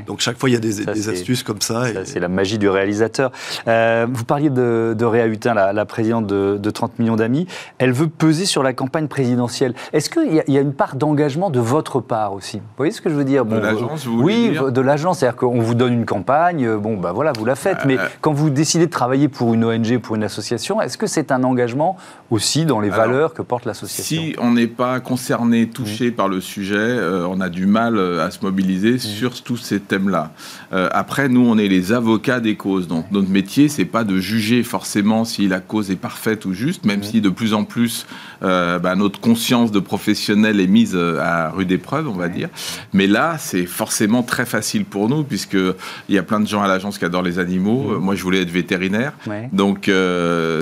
Donc 0.07 0.19
chaque 0.19 0.37
fois, 0.37 0.49
il 0.49 0.53
y 0.53 0.55
a 0.55 0.59
des, 0.59 1.09
astuces 1.09 1.43
comme 1.43 1.61
ça. 1.61 1.83
C'est 2.05 2.19
la 2.19 2.27
magie 2.27 2.57
du 2.57 2.69
réalisateur. 2.69 3.31
Euh, 3.67 4.07
vous 4.11 4.25
parliez 4.25 4.49
de, 4.49 4.95
de 4.97 5.05
Réa 5.05 5.27
Hutin, 5.27 5.53
la, 5.53 5.85
présidente 5.85 6.27
de, 6.27 6.69
30 6.69 6.99
millions 6.99 7.15
d'amis. 7.15 7.47
Elle 7.77 7.91
veut 7.91 8.07
peser 8.07 8.45
sur 8.45 8.63
la 8.63 8.73
campagne 8.73 9.07
présidentielle. 9.07 9.73
Est-ce 9.91 10.09
qu'il 10.09 10.33
y, 10.33 10.51
y, 10.51 10.57
a 10.57 10.61
une 10.61 10.73
part 10.73 10.95
d'engagement 10.95 11.49
de 11.49 11.59
votre 11.59 11.99
part 11.99 12.33
aussi? 12.33 12.57
Vous 12.57 12.63
voyez 12.77 12.91
ce 12.91 13.01
que 13.01 13.09
je 13.09 13.15
veux 13.15 13.23
dire? 13.23 13.45
De 13.45 13.57
l'agence, 13.57 14.05
vous 14.05 14.21
Oui, 14.21 14.51
dire? 14.51 14.71
de 14.71 14.81
l'agence. 14.81 15.19
C'est-à-dire 15.19 15.37
qu'on 15.37 15.59
vous 15.59 15.75
donne 15.75 15.93
une 15.93 16.05
campagne, 16.05 16.65
euh, 16.65 16.77
bon, 16.77 16.97
ben 16.97 17.11
voilà, 17.11 17.33
vous 17.37 17.45
la 17.45 17.55
faites. 17.55 17.85
mais 17.85 17.97
euh, 17.97 18.05
quand 18.21 18.33
vous 18.33 18.49
décidez 18.49 18.85
de 18.87 18.91
travailler 18.91 19.22
pour 19.27 19.53
une 19.53 19.63
ONG, 19.63 19.97
pour 19.99 20.15
une 20.15 20.23
association, 20.23 20.81
est-ce 20.81 20.97
que 20.97 21.07
c'est 21.07 21.31
un 21.31 21.43
engagement 21.43 21.97
aussi 22.29 22.65
dans 22.65 22.79
les 22.79 22.89
valeurs 22.89 23.33
que 23.33 23.41
porte 23.41 23.65
l'association? 23.65 24.21
Si 24.21 24.35
on 24.39 24.51
n'est 24.51 24.67
pas 24.67 24.99
concerné, 24.99 25.67
touché 25.67 26.11
par 26.11 26.27
le 26.27 26.41
sujet, 26.41 26.99
on 27.27 27.41
a 27.41 27.49
du 27.49 27.65
mal 27.65 27.99
à 28.19 28.31
se 28.31 28.39
mobiliser 28.41 28.83
Mm. 28.83 28.99
sur 28.99 29.41
tous 29.41 29.57
ces 29.57 29.79
thèmes-là. 29.79 30.31
Euh, 30.71 30.89
après, 30.91 31.29
nous, 31.29 31.45
on 31.45 31.57
est 31.57 31.67
les 31.67 31.91
avocats 31.91 32.39
des 32.39 32.55
causes. 32.55 32.87
Donc, 32.87 33.05
notre 33.11 33.29
métier, 33.29 33.69
c'est 33.69 33.85
pas 33.85 34.03
de 34.03 34.19
juger 34.19 34.63
forcément 34.63 35.25
si 35.25 35.47
la 35.47 35.59
cause 35.59 35.91
est 35.91 35.95
parfaite 35.95 36.45
ou 36.45 36.53
juste, 36.53 36.85
même 36.85 36.99
mm. 36.99 37.03
si 37.03 37.21
de 37.21 37.29
plus 37.29 37.53
en 37.53 37.63
plus 37.63 38.05
euh, 38.43 38.79
bah, 38.79 38.95
notre 38.95 39.19
conscience 39.19 39.71
de 39.71 39.79
professionnel 39.79 40.59
est 40.59 40.67
mise 40.67 40.95
euh, 40.95 41.19
à 41.21 41.49
rude 41.49 41.71
épreuve, 41.71 42.07
on 42.07 42.13
va 42.13 42.29
dire. 42.29 42.49
Mais 42.93 43.07
là, 43.07 43.37
c'est 43.37 43.65
forcément 43.65 44.23
très 44.23 44.45
facile 44.45 44.85
pour 44.85 45.09
nous, 45.09 45.23
puisque 45.23 45.53
il 45.53 46.15
y 46.15 46.17
a 46.17 46.23
plein 46.23 46.39
de 46.39 46.47
gens 46.47 46.61
à 46.61 46.67
l'agence 46.67 46.97
qui 46.97 47.05
adorent 47.05 47.23
les 47.23 47.39
animaux. 47.39 47.99
Moi, 47.99 48.15
je 48.15 48.23
voulais 48.23 48.41
être 48.41 48.51
vétérinaire, 48.51 49.12
donc 49.51 49.89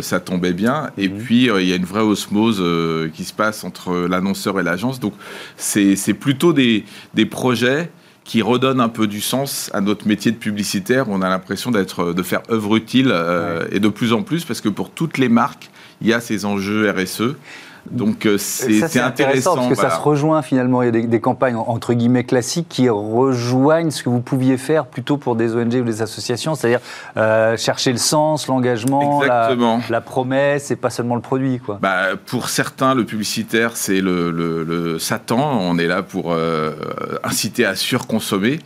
ça 0.02 0.20
tombait 0.20 0.54
bien. 0.54 0.90
Et 0.98 1.10
puis, 1.10 1.46
il 1.46 1.68
y 1.68 1.74
a 1.74 1.76
une 1.76 1.86
vraie 1.86 2.02
osmose 2.02 2.64
qui 3.14 3.24
se 3.24 3.34
passe 3.34 3.64
entre 3.64 4.08
l'annonceur 4.08 4.60
et 4.60 4.64
l'agence. 4.64 5.00
Donc, 5.00 5.14
c'est 5.58 6.14
plutôt 6.14 6.54
des, 6.54 6.86
des 7.14 7.26
projets 7.26 7.90
qui 8.24 8.42
redonne 8.42 8.80
un 8.80 8.90
peu 8.90 9.08
du 9.08 9.22
sens 9.22 9.70
à 9.74 9.82
notre 9.82 10.08
métier 10.08 10.32
de 10.32 10.38
publicitaire. 10.38 11.10
On 11.10 11.22
a 11.22 11.30
l'impression 11.30 11.72
d'être, 11.72 12.14
de 12.14 12.24
faire 12.24 12.42
œuvre 12.50 12.76
utile 12.76 13.10
euh, 13.12 13.66
et 13.72 13.80
de 13.80 13.90
plus 13.90 14.14
en 14.14 14.24
plus 14.24 14.46
parce 14.46 14.62
que 14.62 14.70
pour 14.70 14.92
toutes 14.92 15.18
les 15.18 15.30
marques, 15.30 15.70
il 16.02 16.08
y 16.08 16.14
a 16.14 16.22
ces 16.22 16.46
enjeux 16.46 16.90
RSE. 16.90 17.36
Donc 17.90 18.26
euh, 18.26 18.38
c'est 18.38 19.00
intéressant, 19.00 19.56
parce 19.56 19.68
que 19.70 19.76
ça 19.76 19.90
se 19.90 20.00
rejoint 20.00 20.42
finalement. 20.42 20.84
Il 20.84 20.96
y 20.96 21.04
a 21.04 21.08
des, 21.08 21.20
campagnes 21.20 21.56
entre 21.56 21.94
guillemets 21.94 22.24
classiques 22.24 22.68
qui 22.70 22.90
rejoignent 22.90 23.92
ce 23.92 24.04
que 24.04 24.10
vous 24.10 24.22
pouviez 24.22 24.58
faire 24.58 24.86
plutôt 24.86 25.18
pour 25.18 25.36
des 25.36 25.56
ONG 25.56 25.74
ou 25.74 25.84
des 25.84 26.02
associations, 26.02 26.56
c'est-à-dire 26.56 26.80
euh, 27.18 27.58
chercher 27.58 27.92
le 27.92 27.98
sens, 27.98 28.48
l'engagement, 28.48 29.22
la, 29.24 30.02
promesse 30.02 30.72
et 30.72 30.76
pas 30.76 30.90
seulement 30.90 31.16
le 31.16 31.22
produit. 31.22 31.60
Quoi. 31.60 31.80
Bah, 31.82 32.10
pour 32.26 32.50
certains, 32.50 32.96
le 32.96 33.06
publicitaire 33.06 33.76
c'est 33.76 34.02
le, 34.02 34.98
Satan. 35.00 35.60
On 35.62 35.78
est 35.78 35.88
là 35.88 36.04
pour 36.04 36.32
euh, 36.32 36.72
inciter 37.24 37.66
à 37.66 37.76
surconsommer. 37.76 38.60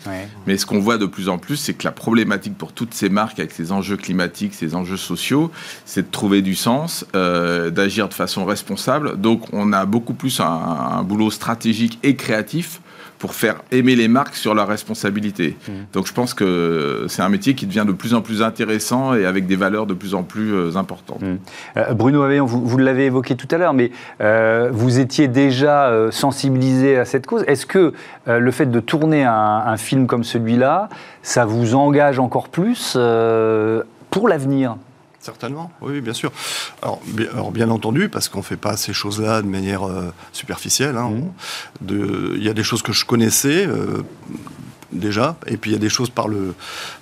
Mais 0.48 0.58
ce 0.58 0.66
qu'on 0.66 0.80
voit 0.80 0.98
de 0.98 1.06
plus 1.06 1.30
en 1.30 1.38
plus, 1.38 1.58
c'est 1.58 1.74
que 1.74 1.84
la 1.84 1.92
problématique 1.92 2.58
pour 2.58 2.74
toutes 2.74 2.94
ces 2.94 3.10
marques 3.10 3.40
avec 3.40 3.52
ces 3.52 3.72
enjeux 3.72 3.98
climatiques, 3.98 4.54
ces 4.54 4.76
enjeux 4.76 4.98
sociaux, 4.98 5.52
c'est 5.86 6.08
de 6.08 6.12
trouver 6.12 6.42
du 6.42 6.56
sens, 6.56 7.06
d'agir 7.14 8.10
de 8.10 8.14
façon 8.14 8.46
responsable 8.46 9.05
donc 9.16 9.42
on 9.54 9.74
a 9.74 9.86
beaucoup 9.86 10.14
plus 10.14 10.40
un, 10.40 11.04
boulot 11.04 11.32
stratégique 11.32 12.00
et 12.04 12.16
créatif 12.16 12.82
pour 13.20 13.34
faire 13.34 13.56
aimer 13.72 13.96
les 13.96 14.08
marques 14.08 14.36
sur 14.36 14.54
leur 14.54 14.68
responsabilité. 14.68 15.58
Mmh. 15.68 15.72
Donc 15.94 16.06
je 16.06 16.14
pense 16.14 16.34
que 16.34 17.06
c'est 17.08 17.22
un 17.22 17.30
métier 17.30 17.56
qui 17.56 17.66
devient 17.66 17.86
de 17.88 17.94
plus 17.94 18.14
en 18.14 18.22
plus 18.22 18.42
intéressant 18.44 19.14
et 19.16 19.26
avec 19.26 19.48
des 19.48 19.56
valeurs 19.56 19.86
de 19.86 19.94
plus 19.94 20.14
en 20.14 20.24
plus 20.24 20.54
euh, 20.54 20.76
importantes. 20.76 21.22
Mmh. 21.22 21.38
Euh, 21.78 21.94
Bruno 21.94 22.24
Aveillon, 22.24 22.46
vous, 22.46 22.78
l'avez 22.78 23.06
évoqué 23.06 23.36
tout 23.36 23.48
à 23.52 23.58
l'heure, 23.58 23.74
mais 23.74 23.92
euh, 24.22 24.70
vous 24.72 25.00
étiez 25.00 25.28
déjà 25.28 25.92
sensibilisé 26.12 26.98
à 26.98 27.06
cette 27.06 27.26
cause. 27.26 27.44
Est-ce 27.48 27.66
que 27.66 27.94
le 28.28 28.52
fait 28.52 28.66
de 28.66 28.80
tourner 28.80 29.24
un 29.24 29.78
film 29.78 30.08
comme 30.08 30.24
celui-là, 30.24 30.90
ça 31.24 31.46
vous 31.46 31.76
engage 31.76 32.20
encore 32.20 32.50
plus 32.50 32.98
pour 34.10 34.28
l'avenir? 34.28 34.76
Certainement, 35.26 35.72
oui, 35.82 36.02
bien 36.02 36.14
sûr. 36.14 36.32
Alors, 36.84 37.02
bien, 37.52 37.72
entendu, 37.72 38.10
parce 38.10 38.30
qu'on 38.30 38.38
ne 38.38 38.44
fait 38.44 38.58
pas 38.58 38.78
ces 38.78 38.94
choses-là 38.94 39.42
de 39.42 39.48
manière 39.48 39.82
euh, 39.82 40.14
superficielle. 40.32 40.98
Hein. 40.98 41.10
Mmh. 41.10 42.36
Il 42.36 42.44
y 42.44 42.48
a 42.48 42.54
des 42.54 42.62
choses 42.62 42.84
que 42.84 42.94
je 42.94 43.06
connaissais, 43.06 43.66
euh, 43.66 44.04
déjà. 45.00 45.38
Et 45.48 45.58
puis 45.58 45.72
il 45.72 45.74
y 45.74 45.78
a 45.78 45.80
des 45.80 45.90
choses 45.90 46.10
par 46.10 46.28
le, 46.28 46.54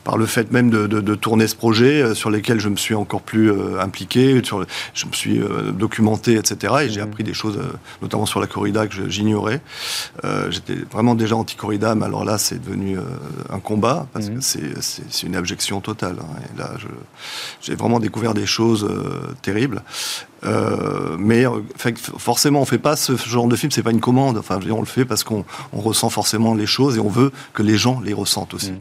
par 0.03 0.17
le 0.17 0.25
fait 0.25 0.51
même 0.51 0.69
de, 0.69 1.15
tourner 1.15 1.47
ce 1.47 1.56
projet 1.56 2.01
euh, 2.01 2.13
sur 2.13 2.29
lesquels 2.29 2.60
je 2.60 2.69
me 2.69 2.75
suis 2.75 2.95
encore 2.95 3.21
plus 3.21 3.51
euh, 3.51 3.79
impliqué, 3.79 4.41
sur, 4.43 4.65
je 4.93 5.06
me 5.06 5.13
suis 5.13 5.39
euh, 5.39 5.71
documenté, 5.71 6.36
etc. 6.36 6.73
Et 6.84 6.89
j'ai 6.89 7.01
mmh. 7.01 7.03
appris 7.03 7.23
des 7.23 7.34
choses, 7.34 7.60
notamment 8.01 8.25
sur 8.25 8.39
la 8.39 8.47
corrida 8.47 8.88
que 8.88 9.10
j'ignorais. 9.10 9.62
J'étais 10.49 10.75
vraiment 10.91 11.15
déjà 11.15 11.36
anti-corrida, 11.36 11.95
mais 11.95 12.06
alors 12.06 12.25
là 12.25 12.38
c'est 12.38 12.62
devenu 12.62 12.97
un 13.49 13.60
combat 13.60 14.08
parce 14.13 14.29
que 14.29 14.36
mmh. 14.36 14.82
c'est 14.82 15.27
une 15.27 15.36
abjection 15.36 15.82
totale. 15.82 16.17
Hein. 16.19 16.39
Et 16.53 16.60
là 16.60 16.71
j'ai 17.62 17.75
vraiment 17.75 17.99
découvert 17.99 18.34
des 18.34 18.45
choses 18.45 18.88
terribles. 19.41 19.82
Euh, 20.45 21.15
mais 21.19 21.45
euh, 21.45 21.62
forcément, 21.97 22.62
on 22.62 22.65
fait 22.65 22.77
pas 22.77 22.95
ce 22.95 23.15
genre 23.15 23.47
de 23.47 23.56
film, 23.56 23.71
c'est 23.71 23.84
pas 23.84 23.91
une 23.91 23.99
commande. 23.99 24.38
Enfin, 24.38 24.60
on 24.69 24.79
le 24.79 24.86
fait 24.86 25.06
parce 25.06 25.23
qu'on 25.23 25.45
ressent 25.71 26.10
forcément 26.10 26.53
les 26.53 26.65
choses 26.65 26.97
et 26.97 26.99
on 26.99 27.10
veut 27.10 27.32
que 27.53 27.63
les 27.63 27.77
gens 27.77 28.01
les 28.01 28.13
ressentent 28.13 28.53
aussi. 28.53 28.71
Mm. 28.71 28.79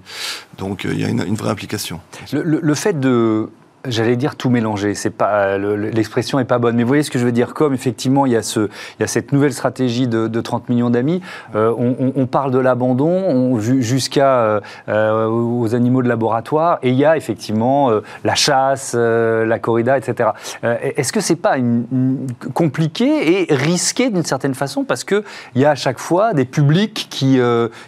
Donc, 0.58 0.84
euh, 0.84 0.92
il 0.92 1.00
y 1.00 1.04
a 1.04 1.08
une, 1.08 1.34
vraie 1.34 1.50
implication. 1.50 2.00
le 2.32 2.74
fait 2.74 2.98
de 2.98 3.48
J'allais 3.86 4.16
dire 4.16 4.36
tout 4.36 4.50
mélanger. 4.50 4.94
C'est 4.94 5.10
pas 5.10 5.58
l'expression 5.58 6.38
est 6.38 6.44
pas 6.44 6.58
bonne, 6.58 6.76
mais 6.76 6.82
vous 6.82 6.88
voyez 6.88 7.02
ce 7.02 7.10
que 7.10 7.18
je 7.18 7.24
veux 7.24 7.32
dire. 7.32 7.52
Comme 7.54 7.74
effectivement 7.74 8.26
il 8.26 8.32
y 8.32 8.36
a 8.36 8.42
ce, 8.42 8.60
il 8.60 9.00
y 9.00 9.02
a 9.02 9.06
cette 9.06 9.32
nouvelle 9.32 9.52
stratégie 9.52 10.06
de, 10.06 10.28
de 10.28 10.40
30 10.40 10.68
millions 10.68 10.90
d'amis. 10.90 11.20
Euh, 11.56 11.74
on, 11.76 12.12
on, 12.14 12.26
parle 12.26 12.52
de 12.52 12.58
l'abandon 12.58 13.58
jusqu'à 13.58 14.36
euh, 14.36 14.60
euh, 14.88 15.26
aux 15.26 15.74
animaux 15.74 16.02
de 16.02 16.08
laboratoire, 16.08 16.78
et 16.82 16.90
il 16.90 16.94
y 16.94 17.04
a 17.04 17.16
effectivement 17.16 17.90
euh, 17.90 18.00
la 18.24 18.34
chasse, 18.34 18.94
la 18.94 19.58
corrida, 19.58 19.98
etc. 19.98 20.30
Est-ce 20.62 21.12
que 21.12 21.20
c'est 21.20 21.36
pas 21.36 21.56
une, 21.58 22.26
compliqué 22.54 23.50
et 23.50 23.54
risqué 23.54 24.10
d'une 24.10 24.24
certaine 24.24 24.54
façon? 24.54 24.84
Parce 24.84 25.04
que 25.04 25.24
il 25.54 25.60
y 25.60 25.64
a 25.64 25.70
à 25.70 25.74
chaque 25.74 25.98
fois 25.98 26.34
des 26.34 26.44
publics 26.44 27.08
qui 27.10 27.40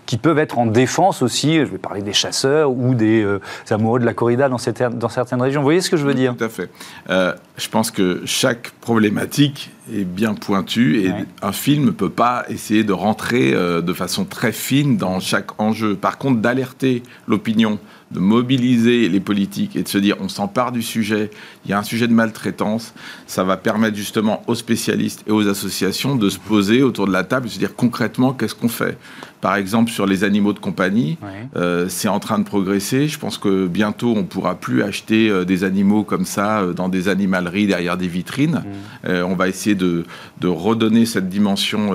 qui 0.06 0.16
peuvent 0.16 0.38
être 0.38 0.58
en 0.58 0.66
défense 0.66 1.22
aussi. 1.22 1.56
Je 1.56 1.64
vais 1.64 1.78
parler 1.78 2.02
des 2.02 2.12
chasseurs 2.12 2.70
ou 2.70 2.94
des 2.94 3.26
amoureux 3.70 4.00
de 4.00 4.06
la 4.06 4.14
corrida 4.14 4.48
dans 4.48 4.58
certaines 4.58 4.98
dans 4.98 5.08
certaines 5.08 5.40
régions. 5.40 5.60
Vous 5.60 5.66
voyez 5.66 5.80
ce 5.84 5.90
que 5.90 5.96
je 5.96 6.04
veux 6.04 6.14
dire 6.14 6.36
Tout 6.36 6.44
à 6.44 6.48
fait. 6.48 6.70
Euh, 7.10 7.34
je 7.56 7.68
pense 7.68 7.90
que 7.92 8.22
chaque 8.24 8.70
problématique 8.80 9.70
est 9.92 10.04
bien 10.04 10.34
pointue 10.34 11.04
et 11.04 11.12
un 11.42 11.52
film 11.52 11.84
ne 11.84 11.90
peut 11.90 12.10
pas 12.10 12.44
essayer 12.48 12.84
de 12.84 12.92
rentrer 12.92 13.52
euh, 13.52 13.80
de 13.80 13.92
façon 13.92 14.24
très 14.24 14.50
fine 14.50 14.96
dans 14.96 15.20
chaque 15.20 15.60
enjeu. 15.60 15.94
Par 15.94 16.18
contre, 16.18 16.40
d'alerter 16.40 17.02
l'opinion, 17.28 17.78
de 18.10 18.18
mobiliser 18.18 19.08
les 19.08 19.20
politiques 19.20 19.76
et 19.76 19.82
de 19.82 19.88
se 19.88 19.98
dire 19.98 20.16
on 20.20 20.28
s'empare 20.28 20.72
du 20.72 20.82
sujet, 20.82 21.30
il 21.64 21.70
y 21.70 21.74
a 21.74 21.78
un 21.78 21.82
sujet 21.82 22.08
de 22.08 22.12
maltraitance, 22.12 22.94
ça 23.26 23.44
va 23.44 23.56
permettre 23.56 23.96
justement 23.96 24.42
aux 24.46 24.54
spécialistes 24.54 25.22
et 25.26 25.30
aux 25.30 25.46
associations 25.48 26.16
de 26.16 26.30
se 26.30 26.38
poser 26.38 26.82
autour 26.82 27.06
de 27.06 27.12
la 27.12 27.24
table 27.24 27.46
et 27.46 27.50
se 27.50 27.58
dire 27.58 27.76
concrètement 27.76 28.32
qu'est-ce 28.32 28.54
qu'on 28.54 28.68
fait? 28.68 28.98
Par 29.40 29.56
exemple, 29.56 29.90
sur 29.90 30.06
les 30.06 30.24
animaux 30.24 30.54
de 30.54 30.58
compagnie, 30.58 31.18
euh, 31.56 31.86
c'est 31.90 32.08
en 32.08 32.18
train 32.18 32.38
de 32.38 32.44
progresser. 32.44 33.08
Je 33.08 33.18
pense 33.18 33.36
que 33.36 33.66
bientôt, 33.66 34.14
on 34.16 34.20
ne 34.20 34.22
pourra 34.22 34.54
plus 34.54 34.82
acheter 34.82 35.44
des 35.44 35.64
animaux 35.64 36.02
comme 36.02 36.24
ça 36.24 36.64
dans 36.74 36.88
des 36.88 37.08
animaleries 37.08 37.43
derrière 37.66 37.96
des 37.96 38.08
vitrines. 38.08 38.62
Mmh. 39.04 39.08
on 39.24 39.34
va 39.34 39.48
essayer 39.48 39.74
de, 39.74 40.04
de 40.40 40.48
redonner 40.48 41.06
cette 41.06 41.28
dimension 41.28 41.92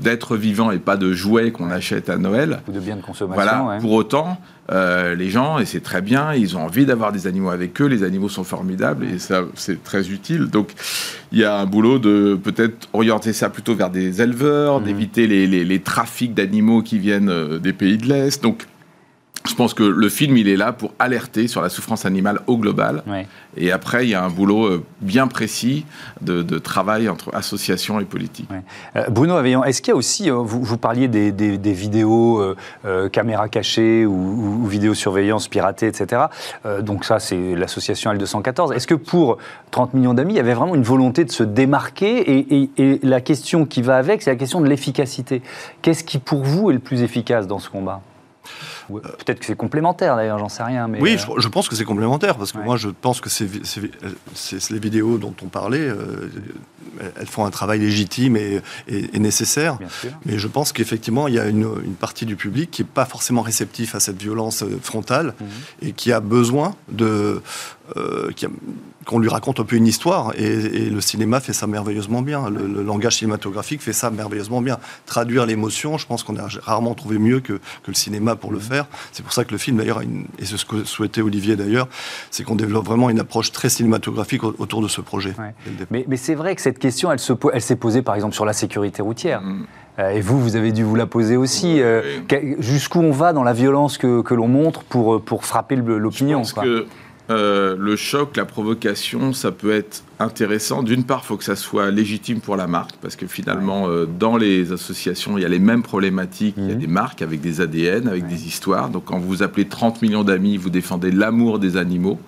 d'être 0.00 0.36
vivant 0.36 0.70
et 0.70 0.78
pas 0.78 0.96
de 0.96 1.12
jouets 1.12 1.50
qu'on 1.50 1.70
achète 1.70 2.08
à 2.08 2.16
Noël. 2.16 2.60
Ou 2.68 2.72
de 2.72 2.80
biens 2.80 2.96
de 2.96 3.02
consommation. 3.02 3.42
Voilà. 3.42 3.78
Pour 3.80 3.92
autant, 3.92 4.38
euh, 4.70 5.14
les 5.14 5.30
gens, 5.30 5.58
et 5.58 5.64
c'est 5.64 5.80
très 5.80 6.02
bien, 6.02 6.34
ils 6.34 6.56
ont 6.56 6.60
envie 6.60 6.84
d'avoir 6.84 7.10
des 7.10 7.26
animaux 7.26 7.48
avec 7.48 7.80
eux, 7.80 7.86
les 7.86 8.02
animaux 8.02 8.28
sont 8.28 8.44
formidables 8.44 9.06
et 9.06 9.18
ça, 9.18 9.44
c'est 9.54 9.82
très 9.82 10.10
utile. 10.10 10.46
Donc, 10.46 10.72
il 11.32 11.38
y 11.38 11.44
a 11.44 11.56
un 11.56 11.64
boulot 11.64 11.98
de 11.98 12.38
peut-être 12.42 12.86
orienter 12.92 13.32
ça 13.32 13.48
plutôt 13.48 13.74
vers 13.74 13.88
des 13.88 14.20
éleveurs, 14.20 14.80
mmh. 14.80 14.84
d'éviter 14.84 15.26
les, 15.26 15.46
les, 15.46 15.80
trafics 15.80 16.34
d'animaux 16.34 16.82
qui 16.82 16.98
viennent 16.98 17.30
euh, 17.30 17.58
des 17.58 17.72
pays 17.72 17.96
de 17.96 18.06
l'Est. 18.06 18.42
Donc, 18.42 18.66
je 19.46 19.54
pense 19.54 19.74
que 19.74 19.82
le 19.82 20.08
film, 20.08 20.36
il 20.36 20.48
est 20.48 20.56
là 20.56 20.72
pour 20.72 20.92
alerter 20.98 21.48
sur 21.48 21.62
la 21.62 21.68
souffrance 21.68 22.04
animale 22.04 22.40
au 22.46 22.58
global. 22.58 23.02
Et 23.56 23.72
après, 23.72 24.04
il 24.04 24.10
y 24.10 24.14
a 24.14 24.22
un 24.22 24.28
boulot 24.28 24.66
euh, 24.66 24.84
bien 25.00 25.26
précis 25.26 25.84
de, 26.20 26.42
travail 26.58 27.08
entre 27.08 27.34
associations 27.34 28.00
et 28.00 28.04
politiques. 28.04 28.48
Euh, 28.96 29.04
Bruno 29.08 29.34
Aveillon, 29.34 29.64
est-ce 29.64 29.80
qu'il 29.80 29.92
y 29.92 29.94
a 29.94 29.96
aussi, 29.96 30.30
euh, 30.30 30.34
vous, 30.34 30.62
vous, 30.62 30.76
parliez 30.76 31.08
des, 31.08 31.72
vidéos 31.72 32.42
caméras 33.12 33.48
cachées 33.48 34.04
ou, 34.06 34.66
vidéosurveillance 34.66 35.48
piratée, 35.48 35.86
etc. 35.86 36.22
donc 36.80 37.04
ça, 37.04 37.18
c'est 37.18 37.54
l'association 37.54 38.12
L214. 38.12 38.74
Est-ce 38.74 38.86
que 38.86 38.94
pour 38.94 39.38
30 39.70 39.94
millions 39.94 40.14
d'amis, 40.14 40.34
il 40.34 40.36
y 40.36 40.40
avait 40.40 40.54
vraiment 40.54 40.74
une 40.74 40.82
volonté 40.82 41.24
de 41.24 41.30
se 41.30 41.42
démarquer 41.42 42.68
et 42.76 43.00
la 43.02 43.20
question 43.20 43.66
qui 43.66 43.82
va 43.82 43.96
avec, 43.96 44.22
c'est 44.22 44.30
la 44.30 44.36
question 44.36 44.60
de 44.60 44.68
l'efficacité. 44.68 45.42
Qu'est-ce 45.82 46.04
qui, 46.04 46.18
pour 46.18 46.42
vous, 46.42 46.70
est 46.70 46.74
le 46.74 46.80
plus 46.80 47.02
efficace 47.02 47.46
dans 47.46 47.58
ce 47.58 47.70
combat? 47.70 48.02
Peut-être 48.88 49.40
que 49.40 49.46
c'est 49.46 49.56
complémentaire 49.56 50.16
d'ailleurs, 50.16 50.38
j'en 50.38 50.48
sais 50.48 50.62
rien. 50.62 50.88
Mais 50.88 51.00
oui, 51.00 51.16
euh, 51.16 51.40
je, 51.40 51.48
pense 51.48 51.68
que 51.68 51.76
c'est 51.76 51.84
complémentaire 51.84 52.36
parce 52.36 52.52
que 52.52 52.58
moi 52.58 52.76
je 52.76 52.88
pense 52.88 53.20
que 53.20 53.28
c'est 53.28 53.48
les 54.70 54.78
vidéos 54.78 55.18
dont 55.18 55.34
on 55.42 55.46
parlait, 55.46 55.80
euh, 55.80 56.30
elles 57.18 57.26
font 57.26 57.44
un 57.44 57.50
travail 57.50 57.78
légitime 57.80 58.36
et, 58.36 58.60
nécessaire. 59.18 59.78
Mais 60.24 60.38
je 60.38 60.46
pense 60.46 60.72
qu'effectivement 60.72 61.28
il 61.28 61.34
y 61.34 61.38
a 61.38 61.46
une, 61.46 61.68
partie 62.00 62.26
du 62.26 62.36
public 62.36 62.70
qui 62.70 62.82
n'est 62.82 62.88
pas 62.88 63.04
forcément 63.04 63.42
réceptif 63.42 63.94
à 63.94 64.00
cette 64.00 64.20
violence 64.20 64.62
euh, 64.62 64.78
frontale 64.82 65.34
mhm. 65.40 65.88
et 65.88 65.92
qui 65.92 66.12
a 66.12 66.20
besoin 66.20 66.76
de, 66.90 67.42
euh, 67.96 68.30
qu'on 69.06 69.18
lui 69.18 69.30
raconte 69.30 69.58
un 69.58 69.64
peu 69.64 69.76
une 69.76 69.86
histoire. 69.86 70.32
Et, 70.36 70.90
le 70.90 71.00
cinéma 71.00 71.40
fait 71.40 71.54
ça 71.54 71.66
merveilleusement 71.66 72.20
bien. 72.20 72.50
Le, 72.50 72.82
langage 72.82 73.16
cinématographique 73.16 73.80
fait 73.80 73.94
ça 73.94 74.10
merveilleusement 74.10 74.60
bien. 74.60 74.78
Traduire 75.06 75.46
l'émotion, 75.46 75.96
je 75.96 76.06
pense 76.06 76.22
qu'on 76.22 76.36
a 76.36 76.46
rarement 76.62 76.94
trouvé 76.94 77.18
mieux 77.18 77.40
que, 77.40 77.58
le 77.86 77.94
cinéma 77.94 78.36
pour 78.36 78.52
le 78.52 78.58
faire. 78.58 78.86
C'est 79.12 79.22
pour 79.22 79.32
ça 79.32 79.46
que 79.46 79.52
le 79.52 79.56
film, 79.56 79.78
d'ailleurs, 79.78 80.02
et 80.02 80.44
c'est 80.44 80.58
ce 80.58 80.66
que 80.66 80.84
souhaitait 80.84 81.22
Olivier 81.22 81.56
d'ailleurs, 81.56 81.88
c'est 82.30 82.44
qu'on 82.44 82.54
développe 82.54 82.84
vraiment 82.84 83.08
une 83.08 83.20
approche 83.20 83.50
très 83.50 83.70
cinématographique 83.70 84.44
autour 84.44 84.82
de 84.82 84.88
ce 84.88 85.00
projet. 85.00 85.34
Mais, 85.90 86.04
c'est 86.18 86.34
vrai 86.34 86.54
que 86.54 86.60
cette 86.60 86.78
question, 86.78 86.87
elle, 87.12 87.18
elle 87.52 87.62
s'est 87.62 87.76
posée 87.76 88.02
par 88.02 88.14
exemple 88.14 88.34
sur 88.34 88.44
la 88.44 88.52
sécurité 88.52 89.02
routière. 89.02 89.40
Mm. 89.42 89.66
Euh, 89.98 90.10
et 90.10 90.20
vous, 90.20 90.40
vous 90.40 90.54
avez 90.54 90.70
dû 90.70 90.84
vous 90.84 90.94
la 90.94 91.06
poser 91.06 91.36
aussi. 91.36 91.80
Euh, 91.80 92.20
jusqu'où 92.58 93.00
on 93.00 93.10
va 93.10 93.32
dans 93.32 93.42
la 93.42 93.52
violence 93.52 93.98
que, 93.98 94.22
que 94.22 94.34
l'on 94.34 94.46
montre 94.46 94.84
pour, 94.84 95.20
pour 95.20 95.44
frapper 95.44 95.76
l'opinion 95.76 96.42
euh, 97.30 97.76
le 97.78 97.96
choc, 97.96 98.36
la 98.36 98.46
provocation, 98.46 99.32
ça 99.32 99.52
peut 99.52 99.72
être 99.72 100.02
intéressant. 100.18 100.82
D'une 100.82 101.04
part, 101.04 101.20
il 101.24 101.26
faut 101.26 101.36
que 101.36 101.44
ça 101.44 101.56
soit 101.56 101.90
légitime 101.90 102.40
pour 102.40 102.56
la 102.56 102.66
marque, 102.66 102.96
parce 103.02 103.16
que 103.16 103.26
finalement, 103.26 103.88
euh, 103.88 104.06
dans 104.06 104.36
les 104.36 104.72
associations, 104.72 105.36
il 105.36 105.42
y 105.42 105.44
a 105.44 105.48
les 105.48 105.58
mêmes 105.58 105.82
problématiques. 105.82 106.54
Il 106.56 106.68
y 106.68 106.70
a 106.70 106.74
mhm. 106.74 106.80
des 106.80 106.86
marques 106.86 107.20
avec 107.20 107.40
des 107.40 107.60
ADN, 107.60 108.08
avec 108.08 108.26
des 108.26 108.46
histoires. 108.46 108.88
Donc, 108.88 109.04
quand 109.04 109.18
vous 109.18 109.42
appelez 109.42 109.66
30 109.66 110.00
millions 110.00 110.24
d'amis, 110.24 110.56
vous 110.56 110.70
défendez 110.70 111.10
l'amour 111.10 111.58
des 111.58 111.76
animaux. 111.76 112.18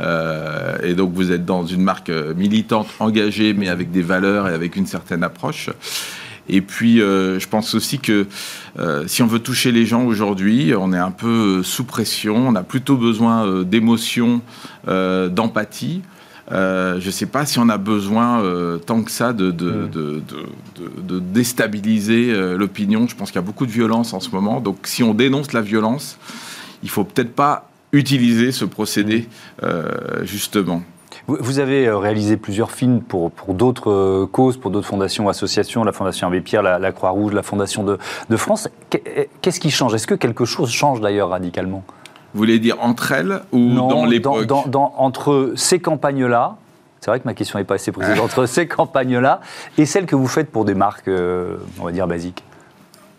Euh, 0.00 0.76
et 0.82 0.94
donc, 0.94 1.12
vous 1.12 1.30
êtes 1.30 1.44
dans 1.44 1.64
une 1.64 1.82
marque 1.82 2.10
militante, 2.10 2.88
engagée, 2.98 3.54
mais 3.54 3.68
avec 3.68 3.92
des 3.92 4.02
valeurs 4.02 4.48
et 4.48 4.52
avec 4.52 4.74
une 4.74 4.86
certaine 4.86 5.22
approche. 5.22 5.70
Et 6.48 6.60
puis, 6.60 7.00
euh, 7.00 7.38
je 7.38 7.48
pense 7.48 7.74
aussi 7.74 7.98
que 7.98 8.26
euh, 8.78 9.04
si 9.06 9.22
on 9.22 9.26
veut 9.26 9.40
toucher 9.40 9.72
les 9.72 9.84
gens 9.84 10.04
aujourd'hui, 10.04 10.72
on 10.76 10.92
est 10.92 10.98
un 10.98 11.10
peu 11.10 11.62
sous 11.62 11.84
pression, 11.84 12.48
on 12.48 12.54
a 12.54 12.62
plutôt 12.62 12.96
besoin 12.96 13.46
euh, 13.46 13.64
d'émotion, 13.64 14.40
d'empathie. 14.86 16.00
je 16.50 17.04
ne 17.04 17.10
sais 17.10 17.26
pas 17.26 17.44
si 17.44 17.58
on 17.58 17.68
a 17.68 17.76
besoin 17.76 18.42
tant 18.86 19.02
que 19.02 19.10
ça 19.10 19.34
de, 19.34 19.50
de, 19.50 19.86
de, 19.86 20.22
de 21.02 21.18
déstabiliser 21.18 22.32
l'opinion. 22.56 23.06
Je 23.06 23.14
pense 23.14 23.30
qu'il 23.30 23.36
y 23.36 23.44
a 23.44 23.46
beaucoup 23.46 23.66
de 23.66 23.70
violence 23.70 24.14
en 24.14 24.20
ce 24.20 24.30
moment. 24.30 24.60
Donc 24.60 24.78
si 24.84 25.02
on 25.02 25.12
dénonce 25.12 25.52
la 25.52 25.60
violence, 25.60 26.16
il 26.82 26.88
faut 26.88 27.04
peut-être 27.04 27.34
pas 27.34 27.70
utiliser 27.92 28.50
ce 28.50 28.64
procédé 28.64 29.28
justement. 30.22 30.82
Vous 31.28 31.58
avez 31.58 31.86
euh, 31.86 31.98
réalisé 31.98 32.38
plusieurs 32.38 32.70
films 32.70 33.02
pour, 33.02 33.30
pour 33.30 33.52
d'autres 33.52 33.90
euh, 33.90 34.26
causes, 34.26 34.56
pour 34.56 34.70
d'autres 34.70 34.86
fondations, 34.86 35.28
associations, 35.28 35.84
la 35.84 35.92
Fondation 35.92 36.26
Abbé 36.26 36.40
Pierre, 36.40 36.62
la, 36.62 36.92
Croix-Rouge, 36.92 37.34
la 37.34 37.42
Fondation 37.42 37.84
de, 37.84 37.98
de 38.30 38.36
France. 38.38 38.68
eh, 38.94 39.28
Qu'est-ce 39.42 39.60
qui 39.60 39.70
change? 39.70 39.94
Est-ce 39.94 40.06
que 40.06 40.14
quelque 40.14 40.46
chose 40.46 40.70
change 40.70 41.02
d'ailleurs 41.02 41.28
radicalement? 41.28 41.84
Vous 42.32 42.38
voulez 42.38 42.58
dire 42.58 42.76
entre 42.80 43.12
elles 43.12 43.40
ou 43.52 43.74
dans 43.74 44.06
dans, 44.66 44.94
Entre 44.96 45.52
ces 45.54 45.80
campagnes-là, 45.80 46.56
c'est 47.00 47.10
vrai 47.10 47.20
que 47.20 47.26
ma 47.26 47.34
question 47.34 47.58
n'est 47.58 47.64
pas 47.66 47.74
assez 47.74 47.92
précise, 47.92 48.18
entre 48.22 48.46
ces 48.46 48.66
campagnes-là 48.66 49.40
et 49.76 49.84
celles 49.84 50.06
que 50.06 50.16
vous 50.16 50.28
faites 50.28 50.50
pour 50.50 50.64
des 50.64 50.74
marques, 50.74 51.08
euh, 51.08 51.56
on 51.78 51.84
va 51.84 51.92
dire, 51.92 52.06
basiques 52.06 52.42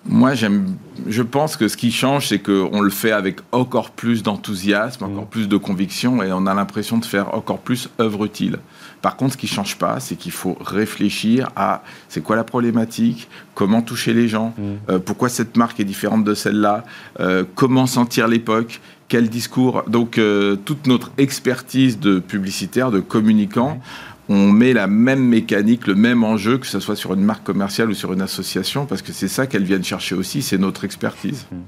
moi, 0.06 0.34
j'aime, 0.34 0.76
je 1.08 1.22
pense 1.22 1.58
que 1.58 1.68
ce 1.68 1.76
qui 1.76 1.92
change, 1.92 2.28
c'est 2.28 2.40
qu'on 2.40 2.80
le 2.80 2.90
fait 2.90 3.12
avec 3.12 3.40
encore 3.52 3.92
plus 3.92 4.24
d'enthousiasme, 4.24 5.04
encore 5.04 5.26
mm. 5.26 5.30
plus 5.30 5.50
de 5.50 5.58
conviction, 5.58 6.24
et 6.24 6.32
on 6.32 6.46
a 6.46 6.54
l'impression 6.54 6.98
de 6.98 7.06
faire 7.06 7.34
encore 7.36 7.60
plus 7.60 7.90
œuvre 8.00 8.26
utile. 8.26 8.60
Par 9.02 9.18
contre, 9.18 9.34
ce 9.34 9.38
qui 9.38 9.48
change 9.48 9.78
pas, 9.78 10.00
c'est 10.00 10.16
qu'il 10.16 10.32
faut 10.32 10.58
réfléchir 10.62 11.50
à 11.56 11.84
c'est 12.08 12.22
quoi 12.22 12.36
la 12.36 12.44
problématique, 12.44 13.30
comment 13.56 13.82
toucher 13.82 14.14
les 14.14 14.28
gens, 14.28 14.54
mm. 14.58 14.64
euh, 14.90 15.00
pourquoi 15.00 15.28
cette 15.28 15.58
marque 15.58 15.80
est 15.80 15.86
différente 15.86 16.24
de 16.24 16.34
celle-là, 16.34 16.86
euh, 17.20 17.44
comment 17.56 17.86
sentir 17.86 18.28
l'époque, 18.28 18.80
quel 19.10 19.28
discours. 19.28 19.84
Donc, 19.88 20.18
euh, 20.18 20.56
toute 20.56 20.88
notre 20.88 21.12
expertise 21.18 22.00
de 22.00 22.20
publicitaire, 22.20 22.90
de 22.90 23.00
communicant, 23.00 23.82
on 24.30 24.52
met 24.52 24.74
la 24.74 24.86
même 24.86 25.24
mécanique, 25.24 25.88
le 25.88 25.96
même 25.96 26.24
enjeu, 26.24 26.60
que 26.60 26.68
ce 26.68 26.80
soit 26.80 26.96
sur 26.96 27.14
une 27.16 27.24
marque 27.24 27.44
commerciale 27.44 27.90
ou 27.90 27.96
sur 27.96 28.14
une 28.14 28.22
association, 28.22 28.86
parce 28.86 29.02
que 29.02 29.12
c'est 29.12 29.28
ça 29.28 29.48
qu'elles 29.48 29.64
viennent 29.64 29.84
chercher 29.84 30.14
aussi, 30.14 30.44
c'est 30.44 30.60
notre 30.60 30.86
expertise. 30.86 31.48
Hmm. 31.52 31.62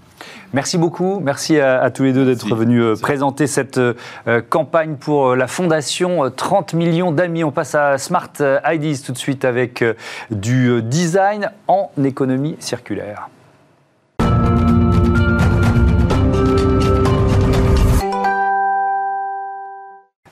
Merci 0.54 0.78
beaucoup, 0.78 1.20
merci 1.22 1.60
à, 1.60 1.90
tous 1.90 2.04
les 2.04 2.14
deux 2.14 2.26
d'être 2.26 2.56
venus 2.56 2.84
euh, 2.84 2.96
présenter 2.96 3.48
cette 3.48 3.80
euh, 3.80 3.94
campagne 4.50 4.96
pour 4.96 5.30
euh, 5.30 5.36
la 5.36 5.48
fondation 5.48 6.30
30 6.30 6.74
millions 6.74 7.12
d'amis. 7.12 7.44
On 7.44 7.52
passe 7.52 7.74
à 7.74 7.98
Smart 7.98 8.32
IDs 8.40 9.02
tout 9.04 9.14
de 9.14 9.18
suite 9.18 9.44
avec 9.44 9.84
du 10.30 10.82
design 10.84 11.52
en 11.68 11.90
économie 12.04 12.58
circulaire. 12.60 13.30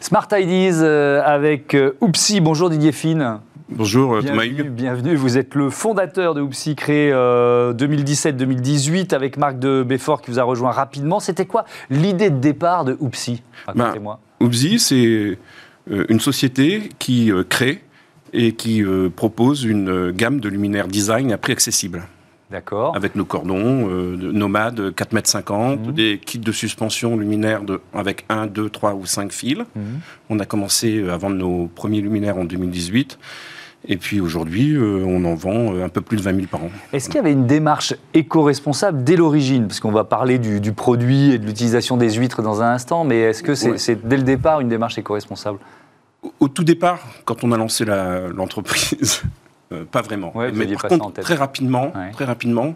Smart 0.09 0.27
Ideas 0.31 0.81
euh, 0.81 1.21
avec 1.23 1.75
euh, 1.75 1.91
Oupsi. 2.01 2.41
Bonjour 2.41 2.71
Didier 2.71 2.91
Fine. 2.91 3.41
Bonjour 3.69 4.15
euh, 4.15 4.21
Thomas 4.23 4.43
Hugues. 4.43 4.71
Bienvenue, 4.71 5.15
vous 5.15 5.37
êtes 5.37 5.53
le 5.53 5.69
fondateur 5.69 6.33
de 6.33 6.41
Oupsi, 6.41 6.75
créé 6.75 7.11
2017-2018 7.11 9.13
avec 9.13 9.37
Marc 9.37 9.59
de 9.59 9.83
Beffort 9.83 10.23
qui 10.23 10.31
vous 10.31 10.39
a 10.39 10.43
rejoint 10.43 10.71
rapidement. 10.71 11.19
C'était 11.19 11.45
quoi 11.45 11.65
l'idée 11.91 12.31
de 12.31 12.39
départ 12.39 12.85
de 12.85 12.97
Oupsi 12.99 13.43
Racontez-moi. 13.67 14.19
Bah, 14.39 14.45
Oupsi, 14.47 14.79
c'est 14.79 15.37
une 15.87 16.19
société 16.19 16.89
qui 16.97 17.31
crée 17.47 17.83
et 18.33 18.53
qui 18.53 18.83
propose 19.15 19.63
une 19.63 20.09
gamme 20.09 20.39
de 20.39 20.49
luminaires 20.49 20.87
design 20.87 21.31
à 21.31 21.37
prix 21.37 21.53
accessible. 21.53 22.01
D'accord. 22.51 22.95
Avec 22.95 23.15
nos 23.15 23.25
cordons, 23.25 23.87
euh, 23.89 24.15
nomades, 24.17 24.93
4 24.95 25.13
mètres 25.13 25.29
50, 25.29 25.87
mhm. 25.87 25.93
des 25.93 26.19
kits 26.23 26.39
de 26.39 26.51
suspension 26.51 27.15
luminaires 27.15 27.61
de, 27.61 27.79
avec 27.93 28.25
1, 28.29 28.47
2, 28.47 28.69
3 28.69 28.95
ou 28.95 29.05
5 29.05 29.31
fils. 29.31 29.59
Mhm. 29.75 29.99
On 30.31 30.39
a 30.39 30.45
commencé 30.45 30.97
euh, 30.97 31.13
à 31.13 31.17
vendre 31.17 31.35
nos 31.35 31.67
premiers 31.67 32.01
luminaires 32.01 32.37
en 32.37 32.45
2018. 32.45 33.19
Et 33.87 33.97
puis 33.97 34.19
aujourd'hui, 34.19 34.73
euh, 34.73 35.03
on 35.05 35.23
en 35.25 35.35
vend 35.35 35.79
un 35.79 35.89
peu 35.89 36.01
plus 36.01 36.17
de 36.17 36.21
20 36.23 36.35
000 36.35 36.47
par 36.47 36.63
an. 36.63 36.71
Est-ce 36.91 37.07
qu'il 37.07 37.15
y 37.15 37.19
avait 37.19 37.31
une 37.31 37.45
démarche 37.45 37.93
éco-responsable 38.15 39.03
dès 39.03 39.15
l'origine? 39.15 39.67
Parce 39.67 39.79
qu'on 39.79 39.91
va 39.91 40.03
parler 40.03 40.39
du, 40.39 40.73
produit 40.73 41.31
et 41.31 41.37
de 41.37 41.45
l'utilisation 41.45 41.97
des 41.97 42.13
huîtres 42.13 42.41
dans 42.41 42.61
un 42.61 42.73
instant, 42.73 43.05
mais 43.05 43.19
est-ce 43.19 43.43
que 43.43 43.53
c'est 43.55 44.07
dès 44.07 44.17
le 44.17 44.23
départ 44.23 44.59
une 44.59 44.69
démarche 44.69 44.97
éco-responsable? 44.97 45.59
Au, 46.41 46.49
tout 46.49 46.65
départ, 46.65 46.99
quand 47.23 47.45
on 47.45 47.53
a 47.53 47.57
lancé 47.57 47.85
l'entreprise, 47.85 49.23
euh, 49.71 49.85
pas 49.85 50.01
vraiment. 50.01 50.33
Mais 50.53 50.67
par 50.67 50.89
contre, 50.89 51.21
très 51.21 51.35
rapidement, 51.35 51.93
très 52.13 52.25
rapidement, 52.25 52.75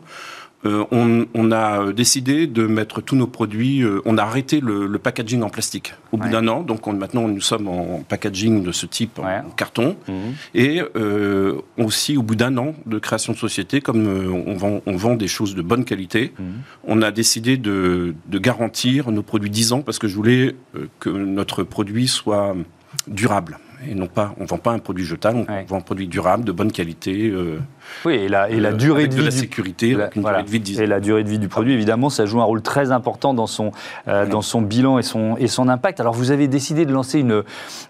euh, 0.66 0.86
on, 0.92 1.52
a 1.52 1.92
décidé 1.92 2.48
de 2.48 2.68
mettre 2.68 3.02
tous 3.02 3.18
nos 3.18 3.28
produits. 3.28 3.82
Euh, 3.82 4.02
on 4.06 4.18
a 4.18 4.24
arrêté 4.24 4.62
le, 4.62 4.98
packaging 4.98 5.42
en 5.42 5.50
plastique 5.50 5.94
au 6.14 6.18
bout 6.18 6.30
d'un 6.30 6.48
an. 6.48 6.62
Donc 6.62 6.88
maintenant, 6.88 7.28
nous 7.28 7.42
sommes 7.42 7.68
en 7.68 8.04
packaging 8.08 8.64
de 8.64 8.72
ce 8.72 8.86
type 8.86 9.20
en 9.20 9.50
carton. 9.58 9.98
Mhm. 10.08 10.16
Et 10.54 10.82
aussi, 11.78 12.16
au 12.16 12.24
bout 12.24 12.36
d'un 12.36 12.58
an 12.58 12.76
de 12.86 13.00
création 13.00 13.34
de 13.34 13.38
société, 13.38 13.82
comme 13.82 14.08
on 14.08 14.56
vend, 14.56 14.82
on, 14.86 14.96
vend, 14.96 15.16
des 15.16 15.28
choses 15.28 15.56
de 15.56 15.62
bonne 15.62 15.84
qualité, 15.84 16.34
mhm. 16.38 16.46
on 16.86 17.02
a 17.02 17.12
décidé 17.12 17.58
de, 17.58 18.16
de, 18.28 18.40
garantir 18.40 19.12
nos 19.12 19.24
produits 19.24 19.50
10 19.50 19.74
ans 19.74 19.82
parce 19.82 20.00
que 20.00 20.08
je 20.08 20.16
voulais 20.16 20.56
que 21.00 21.10
notre 21.10 21.64
produit 21.64 22.08
soit 22.08 22.56
durable 23.08 23.58
et 23.90 23.96
non 23.96 24.08
pas, 24.08 24.34
on 24.40 24.46
vend 24.46 24.58
pas 24.58 24.72
un 24.72 24.80
produit 24.80 25.06
jetable, 25.06 25.46
on 25.48 25.66
vend 25.66 25.78
un 25.78 25.82
produit 25.82 26.08
durable, 26.08 26.44
de 26.44 26.52
bonne 26.52 26.72
qualité. 26.72 27.30
Euh, 27.30 27.60
oui, 28.06 28.16
et 28.16 28.28
la, 28.30 28.50
et 28.50 28.60
la 28.60 28.74
durée 28.74 29.08
de 29.08 29.14
vie. 29.14 29.22
De 29.22 29.26
la 29.26 29.32
sécurité, 29.32 29.94
la, 29.94 30.10
durée 30.10 30.44
de 30.44 30.50
vie 30.50 30.82
Et 30.82 30.88
la 30.88 31.00
durée 31.00 31.24
de 31.24 31.30
vie 31.30 31.40
du 31.40 31.48
produit, 31.48 31.74
évidemment, 31.74 32.10
ça 32.10 32.26
joue 32.26 32.42
un 32.42 32.46
rôle 32.46 32.62
très 32.62 32.92
important 32.92 33.34
dans 33.34 33.48
son, 33.48 33.72
dans 34.06 34.42
son 34.42 34.62
bilan 34.62 35.00
et 35.00 35.04
son, 35.04 35.36
et 35.38 35.48
son 35.48 35.68
impact. 35.70 36.00
Alors, 36.00 36.14
vous 36.14 36.32
avez 36.32 36.48
décidé 36.48 36.86
de 36.86 36.94
lancer 36.94 37.20
une, 37.20 37.44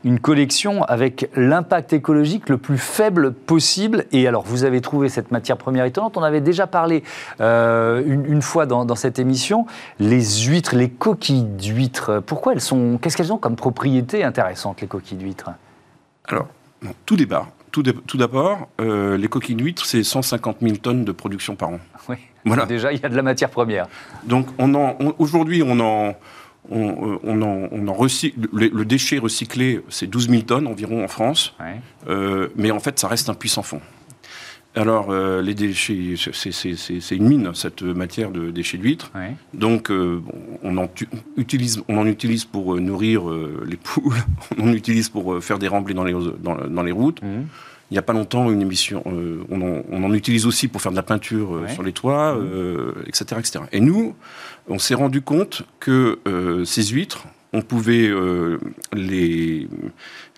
une 0.04 0.20
collection 0.20 0.84
avec 0.84 1.30
l'impact 1.36 1.94
écologique 1.94 2.50
le 2.50 2.58
plus 2.58 2.78
faible 2.78 3.34
possible. 3.34 4.06
Et 4.12 4.28
alors, 4.28 4.44
vous 4.44 4.64
avez 4.64 4.82
trouvé 4.82 5.10
cette 5.10 5.32
matière 5.32 5.58
première 5.58 5.86
étonnante. 5.86 6.18
On 6.18 6.24
avait 6.24 6.42
déjà 6.42 6.68
parlé 6.68 7.04
une, 7.40 8.26
une, 8.28 8.42
fois 8.42 8.66
dans, 8.66 8.86
dans 8.86 8.96
cette 8.96 9.20
émission. 9.20 9.66
Les 10.00 10.24
huîtres, 10.46 10.76
les 10.76 10.90
coquilles 10.90 11.44
d'huîtres, 11.44 12.22
pourquoi 12.26 12.54
elles 12.54 12.62
sont. 12.62 12.98
Qu'est-ce 13.02 13.18
qu'elles 13.18 13.34
ont 13.34 13.38
comme 13.38 13.56
propriété 13.56 14.24
intéressante, 14.24 14.82
les 14.82 14.88
coquilles 14.88 15.18
d'huîtres? 15.18 15.52
Alors, 16.26 16.48
tout 17.06 17.16
débat. 17.16 17.48
Tout 17.72 18.18
d'abord, 18.18 18.70
euh, 18.80 19.18
les 19.18 19.28
coquilles 19.28 19.56
d'huîtres, 19.56 19.86
c'est 19.86 20.04
150 20.04 20.58
000 20.62 20.76
tonnes 20.78 21.06
de 21.06 21.12
production 21.12 21.56
par 21.56 21.70
an. 21.70 21.80
Oui. 22.08 22.18
Voilà. 22.46 22.68
Déjà, 22.68 22.94
il 22.94 23.02
y 23.02 23.06
a 23.06 23.10
de 23.10 23.16
la 23.16 23.24
matière 23.24 23.50
première. 23.50 23.88
Donc, 24.26 24.48
on 24.60 24.96
aujourd'hui, 25.18 25.64
on 25.64 25.80
en, 25.80 26.16
on, 26.70 27.20
on, 27.24 27.42
en, 27.42 27.68
on 27.72 27.88
en 27.88 27.94
recycle, 27.94 28.48
le, 28.54 28.86
déchet 28.86 29.18
recyclé, 29.18 29.82
c'est 29.90 30.08
12 30.08 30.30
000 30.30 30.42
tonnes 30.44 30.68
environ 30.68 31.04
en 31.04 31.08
France. 31.08 31.56
Euh, 32.08 32.50
mais 32.56 32.70
en 32.70 32.80
fait, 32.80 33.00
ça 33.00 33.08
reste 33.08 33.30
un 33.30 33.34
puissant 33.34 33.64
fond. 33.64 33.82
Alors, 34.76 35.12
euh, 35.12 35.42
les 35.42 35.54
déchets, 35.54 36.16
c'est 36.18 37.16
une 37.16 37.28
mine, 37.28 37.52
cette 37.54 37.84
matière 37.84 38.32
de 38.32 38.50
déchets 38.50 38.78
d'huîtres. 38.78 39.12
Donc, 39.54 39.92
euh, 39.92 40.22
on, 40.64 40.78
en 40.78 40.90
utilise, 41.38 41.84
on 41.88 41.98
en 41.98 42.08
utilise 42.08 42.46
pour 42.46 42.76
euh, 42.76 42.80
nourrir 42.80 43.24
les 43.66 43.78
poules, 43.78 44.16
on 44.58 44.70
en 44.70 44.74
utilise 44.74 45.10
pour 45.10 45.44
faire 45.44 45.60
des 45.60 45.68
remblais 45.68 45.94
dans 45.94 46.04
les, 46.04 46.16
dans, 46.40 46.84
les 46.84 46.92
routes. 46.92 47.22
Mmh. 47.22 47.46
Il 47.92 47.94
n'y 47.94 48.00
a 48.00 48.02
pas 48.02 48.14
longtemps, 48.14 48.50
une 48.50 48.62
émission, 48.62 49.04
on 49.06 49.62
en, 49.62 49.84
on, 49.92 50.04
en, 50.04 50.14
utilise 50.14 50.48
aussi 50.48 50.68
pour 50.68 50.82
faire 50.82 50.92
de 50.92 50.96
la 50.96 51.04
peinture 51.04 51.62
sur 51.68 51.84
les 51.84 51.92
toits, 51.92 52.40
etc., 53.06 53.26
mmh. 53.36 53.40
etc. 53.40 53.60
Et 53.72 53.80
nous, 53.80 54.16
on 54.68 54.80
s'est 54.80 54.96
rendu 54.96 55.22
compte 55.22 55.62
que 55.80 56.18
ces 56.66 56.86
huîtres, 56.86 57.28
on 57.52 57.62
pouvait 57.62 58.12
les, 58.94 59.68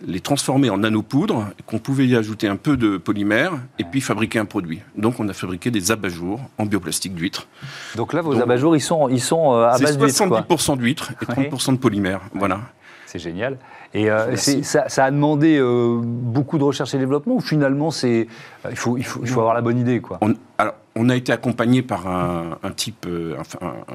les 0.06 0.20
transformer 0.20 0.70
en 0.70 0.78
nanopoudre, 0.78 1.48
qu'on 1.66 1.80
pouvait 1.80 2.06
y 2.06 2.16
ajouter 2.16 2.48
un 2.48 2.58
peu 2.58 2.78
de 2.78 2.98
polymère 2.98 3.54
et 3.80 3.84
puis 3.84 4.02
fabriquer 4.02 4.40
un 4.40 4.46
produit. 4.46 4.82
Donc 4.98 5.20
on 5.20 5.30
a 5.30 5.34
fabriqué 5.34 5.72
des 5.72 5.92
abat-jours 5.92 6.42
en 6.58 6.66
bioplastique 6.66 7.16
d'huître. 7.16 7.48
Donc 7.96 8.14
là, 8.14 8.22
vos 8.22 8.40
abat-jours, 8.40 8.76
ils 8.76 8.82
sont, 8.82 9.08
ils 9.10 9.22
sont 9.22 9.54
euh, 9.54 9.68
à 9.68 9.78
base 9.78 9.98
d'huître 9.98 10.26
70% 10.26 10.78
d'huître 10.78 11.12
et 11.22 11.26
30% 11.26 11.74
de 11.74 11.78
polymère. 11.78 12.22
Voilà. 12.34 12.62
C'est 13.06 13.20
génial. 13.20 13.58
Et 13.94 14.12
euh, 14.12 14.36
ça, 14.36 14.90
ça, 14.90 15.06
a 15.06 15.12
demandé 15.12 15.62
beaucoup 16.04 16.58
de 16.58 16.64
recherche 16.64 16.94
et 16.94 16.98
développement 16.98 17.36
ou 17.36 17.42
finalement, 17.42 17.92
c'est, 17.92 18.28
il, 18.70 18.76
faut, 18.76 18.98
il, 18.98 19.06
faut, 19.06 19.22
il 19.24 19.30
faut 19.30 19.40
avoir 19.40 19.56
la 19.56 19.62
bonne 19.62 19.78
idée 19.78 20.02
quoi. 20.02 20.20
alors, 20.58 20.74
on 20.96 21.10
a 21.10 21.16
été 21.16 21.32
accompagné 21.32 21.82
par 21.82 22.08
un, 22.08 22.72
type, 22.76 23.06
euh, 23.08 23.36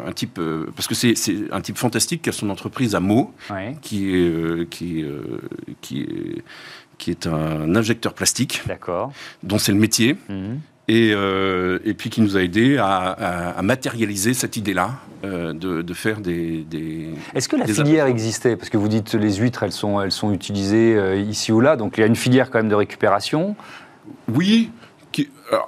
un, 0.06 0.12
type 0.12 0.38
euh, 0.38 0.66
parce 0.76 0.86
que 0.86 0.94
c'est 0.94 1.14
un 1.50 1.60
type 1.60 1.78
fantastique 1.78 2.22
qui 2.22 2.28
a 2.28 2.32
son 2.32 2.50
entreprise 2.50 2.94
à 2.94 3.00
Meaux, 3.00 3.32
qui 3.80 4.10
est 4.10 4.28
euh, 4.28 4.66
qui 4.68 5.04
qui 5.80 6.02
est 6.02 6.42
qui 6.98 7.10
est 7.10 7.26
un 7.26 7.74
injecteur 7.74 8.12
plastique, 8.12 8.62
dont 9.42 9.58
c'est 9.58 9.72
le 9.72 9.78
métier. 9.78 10.16
Mhm. 10.28 10.60
Et, 10.88 11.10
et, 11.10 11.94
puis 11.94 12.10
qui 12.10 12.20
nous 12.20 12.36
a 12.36 12.42
aidé 12.42 12.76
à, 12.76 13.56
matérialiser 13.62 14.34
cette 14.34 14.56
idée-là 14.56 14.98
de, 15.22 15.94
faire 15.94 16.20
des. 16.20 16.66
Est-ce 17.32 17.48
que 17.48 17.54
la 17.54 17.66
filière 17.66 18.06
existait? 18.06 18.56
Parce 18.56 18.70
que 18.70 18.76
vous 18.76 18.88
dites 18.88 19.14
les 19.14 19.36
huîtres, 19.36 19.62
elles 19.62 19.70
sont, 19.70 20.00
elles 20.00 20.10
sont 20.10 20.32
utilisées 20.32 21.20
ici 21.20 21.52
ou 21.52 21.60
là, 21.60 21.76
donc 21.76 21.96
il 21.96 22.00
y 22.00 22.04
a 22.04 22.08
une 22.08 22.16
filière 22.16 22.50
quand 22.50 22.58
même 22.58 22.68
de 22.68 22.74
récupération. 22.74 23.54
Oui, 24.34 24.72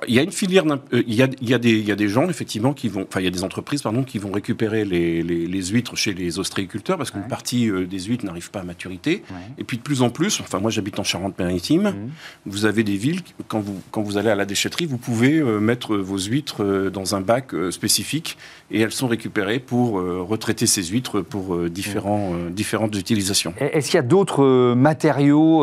il 0.06 0.14
y 0.14 0.18
a 0.18 0.22
une 0.22 0.32
filière, 0.32 0.64
euh, 0.66 1.02
il, 1.06 1.14
y 1.14 1.22
a, 1.22 1.28
il, 1.40 1.48
y 1.48 1.54
a 1.54 1.58
des, 1.58 1.72
il 1.72 1.86
y 1.86 1.92
a 1.92 1.96
des 1.96 2.08
gens 2.08 2.28
effectivement 2.28 2.72
qui 2.72 2.88
vont, 2.88 3.04
enfin 3.08 3.20
il 3.20 3.24
y 3.24 3.28
a 3.28 3.30
des 3.30 3.44
entreprises 3.44 3.82
pardon 3.82 4.04
qui 4.04 4.18
vont 4.18 4.30
récupérer 4.30 4.84
les, 4.84 5.22
les, 5.22 5.62
huîtres 5.66 5.96
chez 5.96 6.12
les 6.12 6.38
ostréiculteurs 6.38 6.98
parce 6.98 7.10
qu'une 7.10 7.26
partie 7.26 7.68
euh, 7.68 7.86
des 7.86 8.00
huîtres 8.00 8.24
n'arrive 8.24 8.50
pas 8.50 8.60
à 8.60 8.64
maturité. 8.64 9.22
Et 9.58 9.64
puis 9.64 9.76
de 9.76 9.82
plus 9.82 10.02
en 10.02 10.10
plus, 10.10 10.40
enfin 10.40 10.60
moi 10.60 10.70
j'habite 10.70 10.98
en 10.98 11.04
Charente-Maritime, 11.04 11.82
mhm. 11.82 12.10
vous 12.46 12.64
avez 12.64 12.84
des 12.84 12.96
villes 12.96 13.20
quand 13.48 13.60
vous 13.60 13.80
quand 13.90 14.02
vous 14.02 14.18
allez 14.18 14.30
à 14.30 14.34
la 14.34 14.44
déchetterie, 14.44 14.86
vous 14.86 14.98
pouvez 14.98 15.38
euh, 15.38 15.58
mettre 15.58 15.96
vos 15.96 16.18
huîtres 16.18 16.90
dans 16.90 17.14
un 17.14 17.20
bac 17.20 17.52
spécifique 17.70 18.38
et 18.70 18.80
elles 18.80 18.92
sont 18.92 19.08
récupérées 19.08 19.58
pour 19.58 19.94
retraiter 19.94 20.66
ces 20.66 20.84
huîtres 20.84 21.20
pour 21.20 21.68
différents 21.68 22.32
différentes 22.50 22.96
utilisations. 22.96 23.54
Est-ce 23.58 23.90
qu'il 23.90 23.96
y 23.96 23.98
a 23.98 24.02
d'autres 24.02 24.74
matériaux, 24.74 25.58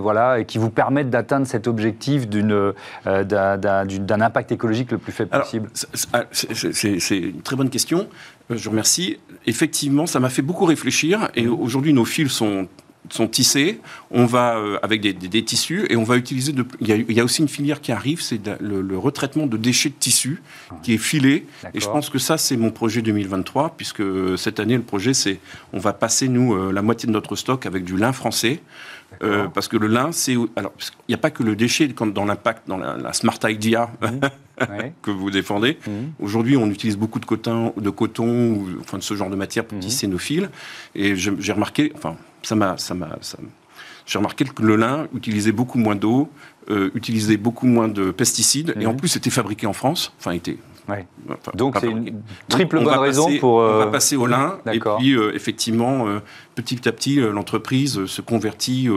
voilà, 0.00 0.44
qui 0.44 0.58
vous 0.58 0.70
permettent 0.70 1.10
d'atteindre 1.10 1.46
cet 1.46 1.66
objectif 1.66 2.28
d'une 2.28 2.72
euh, 3.08 3.24
d'un 3.24 4.20
impact 4.20 4.52
écologique 4.52 4.90
le 4.90 4.98
plus 4.98 5.12
faible 5.12 5.30
possible 5.30 5.70
ah, 6.12 6.24
C'est 6.32 7.18
une 7.18 7.40
très 7.40 7.56
bonne 7.56 7.70
question. 7.70 8.06
Euh, 8.50 8.56
je 8.56 8.64
vous 8.64 8.70
remercie. 8.70 9.18
Effectivement, 9.46 10.06
ça 10.06 10.20
m'a 10.20 10.28
fait 10.28 10.42
beaucoup 10.42 10.66
réfléchir. 10.66 11.30
Et 11.34 11.46
aujourd'hui, 11.46 11.92
nos 11.92 12.04
fils 12.04 12.30
sont 12.30 12.68
sont 13.10 13.28
tissés, 13.28 13.80
on 14.10 14.26
va 14.26 14.58
euh, 14.58 14.78
avec 14.82 15.00
des, 15.00 15.42
tissus 15.42 15.86
et 15.88 15.96
on 15.96 16.02
va 16.02 16.18
utiliser. 16.18 16.52
De, 16.52 16.66
il, 16.80 17.10
y 17.10 17.20
a, 17.20 17.24
aussi 17.24 17.40
une 17.40 17.48
filière 17.48 17.80
qui 17.80 17.90
arrive, 17.90 18.20
c'est 18.20 18.38
le, 18.60 18.98
retraitement 18.98 19.46
de 19.46 19.56
déchets 19.56 19.88
de 19.88 19.94
tissus 19.94 20.42
qui 20.82 20.92
est 20.92 20.98
filé. 20.98 21.46
Et 21.72 21.80
je 21.80 21.86
pense 21.86 22.10
que 22.10 22.18
ça, 22.18 22.36
c'est 22.36 22.58
mon 22.58 22.70
projet 22.70 23.00
2023, 23.00 23.76
puisque 23.78 24.02
cette 24.36 24.60
année, 24.60 24.76
le 24.76 24.82
projet, 24.82 25.14
c'est 25.14 25.40
on 25.72 25.78
va 25.78 25.94
passer 25.94 26.28
nous 26.28 26.70
la 26.70 26.82
moitié 26.82 27.06
de 27.06 27.12
notre 27.12 27.34
stock 27.34 27.64
avec 27.64 27.84
du 27.84 27.96
lin 27.96 28.12
français. 28.12 28.60
Euh, 29.22 29.48
parce 29.48 29.68
que 29.68 29.76
le 29.76 29.86
lin, 29.86 30.12
c'est. 30.12 30.36
Alors, 30.56 30.72
il 31.08 31.10
n'y 31.10 31.14
a 31.14 31.18
pas 31.18 31.30
que 31.30 31.42
le 31.42 31.56
déchet 31.56 31.88
dans 31.88 32.24
l'impact, 32.24 32.68
dans 32.68 32.76
la, 32.76 33.12
Smart 33.12 33.38
Idea 33.44 33.90
mmh. 34.00 34.64
que 35.02 35.10
vous 35.10 35.30
défendez. 35.30 35.78
Mmh. 35.86 35.90
Aujourd'hui, 36.20 36.56
on 36.56 36.66
utilise 36.68 36.96
beaucoup 36.96 37.20
de 37.20 37.26
coton, 37.26 37.72
de 37.76 37.90
coton 37.90 38.52
ou 38.52 38.68
enfin, 38.80 38.98
de 38.98 39.02
ce 39.02 39.14
genre 39.14 39.30
de 39.30 39.36
matière 39.36 39.64
pour 39.64 39.78
mmh. 39.78 39.82
tisser 39.82 40.06
nos 40.06 40.18
fils. 40.18 40.48
Et 40.94 41.16
j'ai 41.16 41.52
remarqué, 41.52 41.92
enfin, 41.94 42.16
ça 42.42 42.54
m'a. 42.54 42.76
Ça 42.78 42.94
j'ai 44.08 44.18
remarqué 44.18 44.44
que 44.44 44.62
le 44.62 44.74
lin 44.74 45.06
utilisait 45.14 45.52
beaucoup 45.52 45.78
moins 45.78 45.94
d'eau, 45.94 46.28
euh, 46.70 46.90
utilisait 46.94 47.36
beaucoup 47.36 47.66
moins 47.66 47.88
de 47.88 48.10
pesticides, 48.10 48.74
et 48.80 48.86
en 48.86 48.94
plus 48.94 49.14
était 49.14 49.30
fabriqué 49.30 49.66
en 49.66 49.72
France, 49.72 50.12
enfin 50.18 50.32
était 50.32 50.58
donc 51.54 51.76
c'est 51.80 51.90
une 51.90 52.22
triple 52.48 52.82
bonne 52.82 52.98
raison 52.98 53.28
pour. 53.38 53.56
On 53.56 53.78
va 53.78 53.84
euh, 53.84 53.90
passer 53.90 54.16
au 54.16 54.26
lin 54.26 54.58
et 54.72 54.80
puis 54.80 55.12
euh, 55.12 55.34
effectivement 55.34 56.06
euh, 56.08 56.20
petit 56.54 56.88
à 56.88 56.92
petit 56.92 57.16
l'entreprise 57.16 58.06
se 58.06 58.22
convertit 58.22 58.88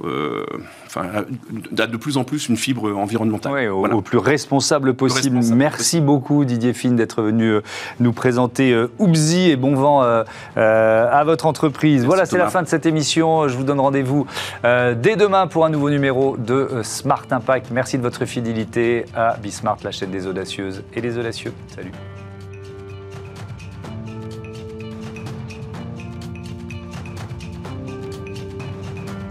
enfin, 0.00 1.24
de 1.70 1.96
plus 1.96 2.16
en 2.16 2.24
plus 2.24 2.48
une 2.48 2.56
fibre 2.56 2.94
environnementale. 2.96 3.70
au, 3.70 4.00
plus 4.02 4.18
responsable 4.18 4.94
possible. 4.94 5.40
Merci 5.54 6.00
beaucoup 6.00 6.44
Didier 6.44 6.72
Fine 6.72 6.96
d'être 6.96 7.22
venu 7.22 7.44
euh, 7.44 7.62
nous 8.00 8.12
présenter 8.12 8.72
euh, 8.72 8.90
Oubzi 8.98 9.50
et 9.50 9.56
bon 9.56 9.74
vent 9.74 10.02
euh, 10.02 10.24
à 10.56 11.24
votre 11.24 11.46
entreprise. 11.46 12.04
voilà, 12.04 12.26
c'est 12.26 12.38
la 12.38 12.48
fin 12.48 12.62
de 12.62 12.68
cette 12.68 12.86
émission. 12.86 13.48
Je 13.48 13.56
vous 13.56 13.64
donne 13.64 13.80
rendez-vous 13.80 14.26
dès 14.62 15.16
demain 15.16 15.46
pour 15.46 15.64
un 15.64 15.70
nouveau 15.70 15.90
numéro 15.90 16.36
de 16.36 16.80
Smart 16.82 17.24
Impact. 17.30 17.70
Merci 17.70 17.98
de 17.98 18.02
votre 18.02 18.24
fidélité 18.24 19.04
à 19.14 19.36
Bismart, 19.42 19.78
la 19.84 19.90
chaîne 19.90 20.10
des 20.10 20.26
audacieuses 20.26 20.82
et 20.94 21.00
des 21.00 21.18
audacieux. 21.18 21.52
Salut. 21.74 21.92